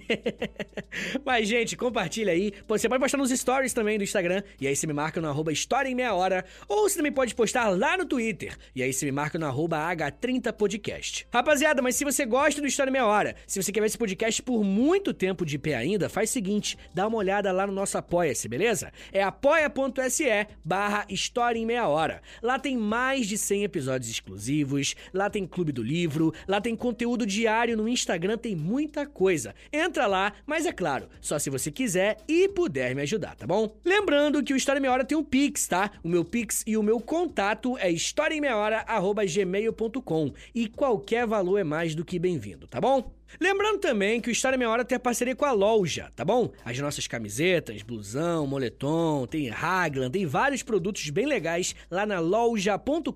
Mas, 1.26 1.48
gente, 1.48 1.76
compartilha 1.76 2.32
aí. 2.32 2.54
Você 2.68 2.88
pode 2.88 3.02
postar 3.02 3.18
nos 3.18 3.32
stories 3.32 3.74
também 3.74 3.98
do 3.98 4.04
Instagram, 4.04 4.44
e 4.60 4.68
aí 4.68 4.76
você 4.76 4.88
me 4.88 4.94
marca 4.94 5.20
no 5.20 5.28
arroba 5.28 5.52
História 5.52 5.90
em 5.90 5.96
Meia 5.96 6.14
Hora, 6.14 6.46
ou 6.68 6.88
você 6.88 6.98
também 6.98 7.12
pode 7.12 7.36
postar 7.36 7.70
lá 7.70 7.98
no 7.98 8.06
Twitter, 8.06 8.56
e 8.76 8.82
aí 8.82 8.94
você 8.94 9.06
me 9.06 9.12
marca 9.12 9.38
no 9.38 9.46
arroba 9.46 9.78
H30podcast. 9.78 11.26
Rapaziada, 11.34 11.82
mas 11.82 11.96
se 11.96 12.06
você 12.06 12.26
gosta 12.26 12.62
do 12.62 12.68
História 12.68 12.90
em 12.90 12.94
Meia 12.94 13.06
Hora, 13.06 13.36
se 13.46 13.62
você 13.62 13.72
quer 13.72 13.82
ver 13.82 13.88
esse 13.88 13.98
podcast 14.06 14.44
por 14.44 14.64
muito 14.64 15.16
tempo 15.16 15.44
de 15.44 15.58
pé 15.58 15.74
ainda, 15.74 16.08
faz 16.08 16.30
o 16.30 16.34
seguinte, 16.34 16.78
dá 16.94 17.08
uma 17.08 17.18
olhada 17.18 17.52
lá 17.52 17.66
no 17.66 17.74
nosso 17.74 17.98
Apoia-se, 17.98 18.48
beleza? 18.48 18.94
É 19.12 19.24
apoia.se 19.24 20.46
barra 20.64 21.08
História 21.10 21.58
em 21.58 21.66
Meia 21.66 21.88
Hora. 21.88 22.22
Lá 22.40 22.60
tem 22.60 22.78
mais 22.78 23.26
de 23.26 23.36
100 23.36 23.64
episódios 23.64 24.12
exclusivos, 24.12 24.94
lá 25.12 25.28
tem 25.28 25.48
Clube 25.48 25.72
do 25.72 25.82
Livro, 25.82 26.32
lá 26.48 26.62
tem 26.62 26.76
conteúdo 26.76 27.26
diário 27.26 27.76
no 27.76 27.90
Instagram, 27.90 28.38
tem 28.38 28.56
muita 28.56 29.08
coisa. 29.08 29.56
Entra 29.74 30.06
lá, 30.06 30.34
mas 30.46 30.68
é 30.68 30.72
claro, 30.72 31.10
só 31.20 31.40
se 31.40 31.50
você 31.50 31.72
quiser 31.72 32.18
e 32.28 32.48
puder 32.48 32.94
me 32.94 33.02
ajudar, 33.02 33.36
tá 33.36 33.48
bom? 33.48 33.76
Lembrando 33.84 34.44
que 34.44 34.54
o 34.54 34.56
História 34.56 34.78
em 34.78 34.84
Meia 34.84 34.94
Hora 34.94 35.04
tem 35.04 35.18
um 35.18 35.24
Pix, 35.24 35.68
tá? 35.68 35.90
O 36.04 36.08
meu 36.08 36.24
Pix 36.24 36.64
e 36.68 36.78
o 36.78 36.84
meu 36.84 37.00
contato 37.00 37.76
é 37.80 37.90
historiaemmeiahora.gmail.com 37.90 40.32
e 40.54 40.68
qualquer 40.68 41.26
valor 41.26 41.58
é 41.58 41.64
mais 41.64 41.96
do 41.96 42.06
que 42.06 42.20
bem-vindo, 42.20 42.68
tá 42.68 42.80
bom? 42.80 43.15
Lembrando 43.40 43.80
também 43.80 44.22
que 44.22 44.30
o 44.30 44.32
História 44.32 44.58
Meia 44.58 44.70
Hora 44.70 44.86
tem 44.86 44.98
parceria 44.98 45.36
com 45.36 45.46
a 45.46 45.52
loja, 45.52 46.12
tá 46.16 46.24
bom? 46.24 46.52
As 46.64 46.78
nossas 46.80 47.08
camisetas, 47.08 47.82
blusão, 47.82 48.48
moletom, 48.48 49.28
tem 49.28 49.50
Raglan, 49.50 50.10
tem 50.10 50.26
vários 50.26 50.64
produtos 50.64 51.10
bem 51.10 51.26
legais 51.26 51.76
lá 51.90 52.06
na 52.06 52.20
loja.com.br. 52.20 53.12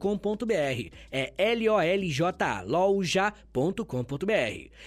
É 1.12 1.34
L-O-L-J-A, 1.38 2.62
loja.com.br. 2.62 3.54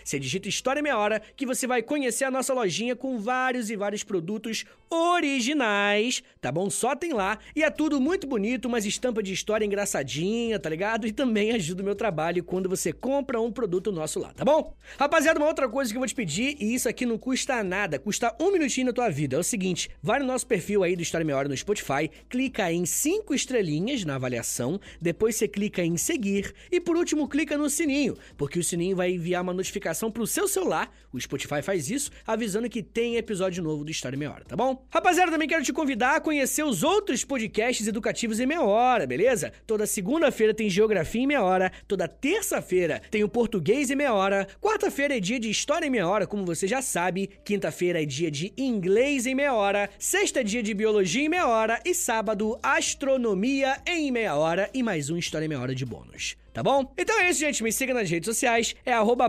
Você 0.04 0.18
digita 0.18 0.48
História 0.48 0.82
Meia 0.82 0.98
Hora 0.98 1.22
que 1.36 1.46
você 1.46 1.66
vai 1.66 1.82
conhecer 1.82 2.24
a 2.24 2.30
nossa 2.30 2.52
lojinha 2.52 2.94
com 2.94 3.18
vários 3.18 3.70
e 3.70 3.76
vários 3.76 4.02
produtos 4.04 4.64
originais, 4.90 6.22
tá 6.40 6.52
bom? 6.52 6.68
Só 6.68 6.94
tem 6.94 7.12
lá 7.12 7.38
e 7.56 7.62
é 7.62 7.70
tudo 7.70 8.00
muito 8.00 8.26
bonito, 8.26 8.66
umas 8.66 8.84
estampa 8.84 9.22
de 9.22 9.32
história 9.32 9.64
engraçadinha, 9.64 10.58
tá 10.58 10.68
ligado? 10.68 11.06
E 11.06 11.12
também 11.12 11.52
ajuda 11.52 11.82
o 11.82 11.84
meu 11.84 11.94
trabalho 11.94 12.44
quando 12.44 12.68
você 12.68 12.92
compra 12.92 13.40
um 13.40 13.50
produto 13.50 13.90
nosso 13.90 14.20
lá, 14.20 14.32
tá 14.34 14.44
bom? 14.44 14.74
Rapaziada, 15.12 15.38
uma 15.38 15.48
outra 15.48 15.68
coisa 15.68 15.90
que 15.90 15.96
eu 15.98 16.00
vou 16.00 16.08
te 16.08 16.14
pedir, 16.14 16.56
e 16.58 16.72
isso 16.72 16.88
aqui 16.88 17.04
não 17.04 17.18
custa 17.18 17.62
nada, 17.62 17.98
custa 17.98 18.34
um 18.40 18.50
minutinho 18.50 18.86
na 18.86 18.94
tua 18.94 19.10
vida. 19.10 19.36
É 19.36 19.38
o 19.38 19.42
seguinte: 19.42 19.90
vai 20.02 20.18
no 20.18 20.24
nosso 20.24 20.46
perfil 20.46 20.82
aí 20.82 20.96
do 20.96 21.02
História 21.02 21.22
Meia 21.22 21.36
Hora 21.36 21.50
no 21.50 21.54
Spotify, 21.54 22.10
clica 22.30 22.72
em 22.72 22.86
cinco 22.86 23.34
estrelinhas 23.34 24.06
na 24.06 24.14
avaliação, 24.14 24.80
depois 24.98 25.36
você 25.36 25.46
clica 25.46 25.84
em 25.84 25.98
seguir 25.98 26.54
e 26.70 26.80
por 26.80 26.96
último 26.96 27.28
clica 27.28 27.58
no 27.58 27.68
sininho, 27.68 28.16
porque 28.38 28.58
o 28.58 28.64
sininho 28.64 28.96
vai 28.96 29.10
enviar 29.10 29.42
uma 29.42 29.52
notificação 29.52 30.10
pro 30.10 30.26
seu 30.26 30.48
celular. 30.48 30.90
O 31.12 31.20
Spotify 31.20 31.60
faz 31.60 31.90
isso, 31.90 32.10
avisando 32.26 32.70
que 32.70 32.82
tem 32.82 33.16
episódio 33.16 33.62
novo 33.62 33.84
do 33.84 33.90
História 33.90 34.18
Meia 34.18 34.32
Hora, 34.32 34.46
tá 34.46 34.56
bom? 34.56 34.82
Rapaziada, 34.88 35.30
também 35.30 35.46
quero 35.46 35.62
te 35.62 35.74
convidar 35.74 36.16
a 36.16 36.20
conhecer 36.22 36.62
os 36.62 36.82
outros 36.82 37.22
podcasts 37.22 37.86
educativos 37.86 38.40
em 38.40 38.46
meia 38.46 38.62
hora, 38.62 39.06
beleza? 39.06 39.52
Toda 39.66 39.86
segunda-feira 39.86 40.54
tem 40.54 40.70
Geografia 40.70 41.20
em 41.20 41.26
meia 41.26 41.42
hora, 41.42 41.70
toda 41.86 42.08
terça-feira 42.08 43.02
tem 43.10 43.22
o 43.22 43.28
Português 43.28 43.90
em 43.90 43.94
meia 43.94 44.14
hora, 44.14 44.48
quarta-feira 44.58 45.01
Quarta-feira 45.02 45.16
é 45.16 45.20
dia 45.20 45.40
de 45.40 45.50
História 45.50 45.84
em 45.84 45.90
Meia 45.90 46.06
Hora, 46.06 46.28
como 46.28 46.46
você 46.46 46.64
já 46.68 46.80
sabe. 46.80 47.28
Quinta-feira 47.44 48.00
é 48.00 48.06
dia 48.06 48.30
de 48.30 48.52
Inglês 48.56 49.26
em 49.26 49.34
Meia 49.34 49.52
Hora. 49.52 49.90
Sexta 49.98 50.42
é 50.42 50.44
dia 50.44 50.62
de 50.62 50.72
Biologia 50.72 51.24
em 51.24 51.28
Meia 51.28 51.48
Hora. 51.48 51.80
E 51.84 51.92
sábado, 51.92 52.56
Astronomia 52.62 53.78
em 53.84 54.12
Meia 54.12 54.36
Hora. 54.36 54.70
E 54.72 54.80
mais 54.80 55.10
um 55.10 55.16
História 55.16 55.44
em 55.44 55.48
Meia 55.48 55.60
Hora 55.60 55.74
de 55.74 55.84
bônus 55.84 56.36
tá 56.52 56.62
bom? 56.62 56.92
Então 56.98 57.18
é 57.18 57.30
isso, 57.30 57.40
gente. 57.40 57.62
Me 57.62 57.72
siga 57.72 57.94
nas 57.94 58.10
redes 58.10 58.26
sociais. 58.26 58.76
É 58.84 58.92
arroba 58.92 59.28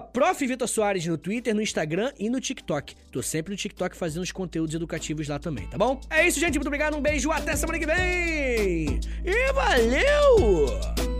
no 1.07 1.17
Twitter, 1.17 1.55
no 1.55 1.61
Instagram 1.61 2.11
e 2.19 2.29
no 2.29 2.41
TikTok. 2.41 2.93
Tô 3.09 3.23
sempre 3.23 3.51
no 3.51 3.57
TikTok 3.57 3.95
fazendo 3.95 4.23
os 4.23 4.31
conteúdos 4.33 4.75
educativos 4.75 5.29
lá 5.29 5.39
também, 5.39 5.65
tá 5.67 5.77
bom? 5.77 6.01
É 6.09 6.27
isso, 6.27 6.37
gente. 6.37 6.55
Muito 6.55 6.67
obrigado. 6.67 6.97
Um 6.97 7.01
beijo. 7.01 7.31
Até 7.31 7.55
semana 7.55 7.79
que 7.79 7.85
vem. 7.85 8.99
E 9.23 9.53
valeu! 9.53 11.12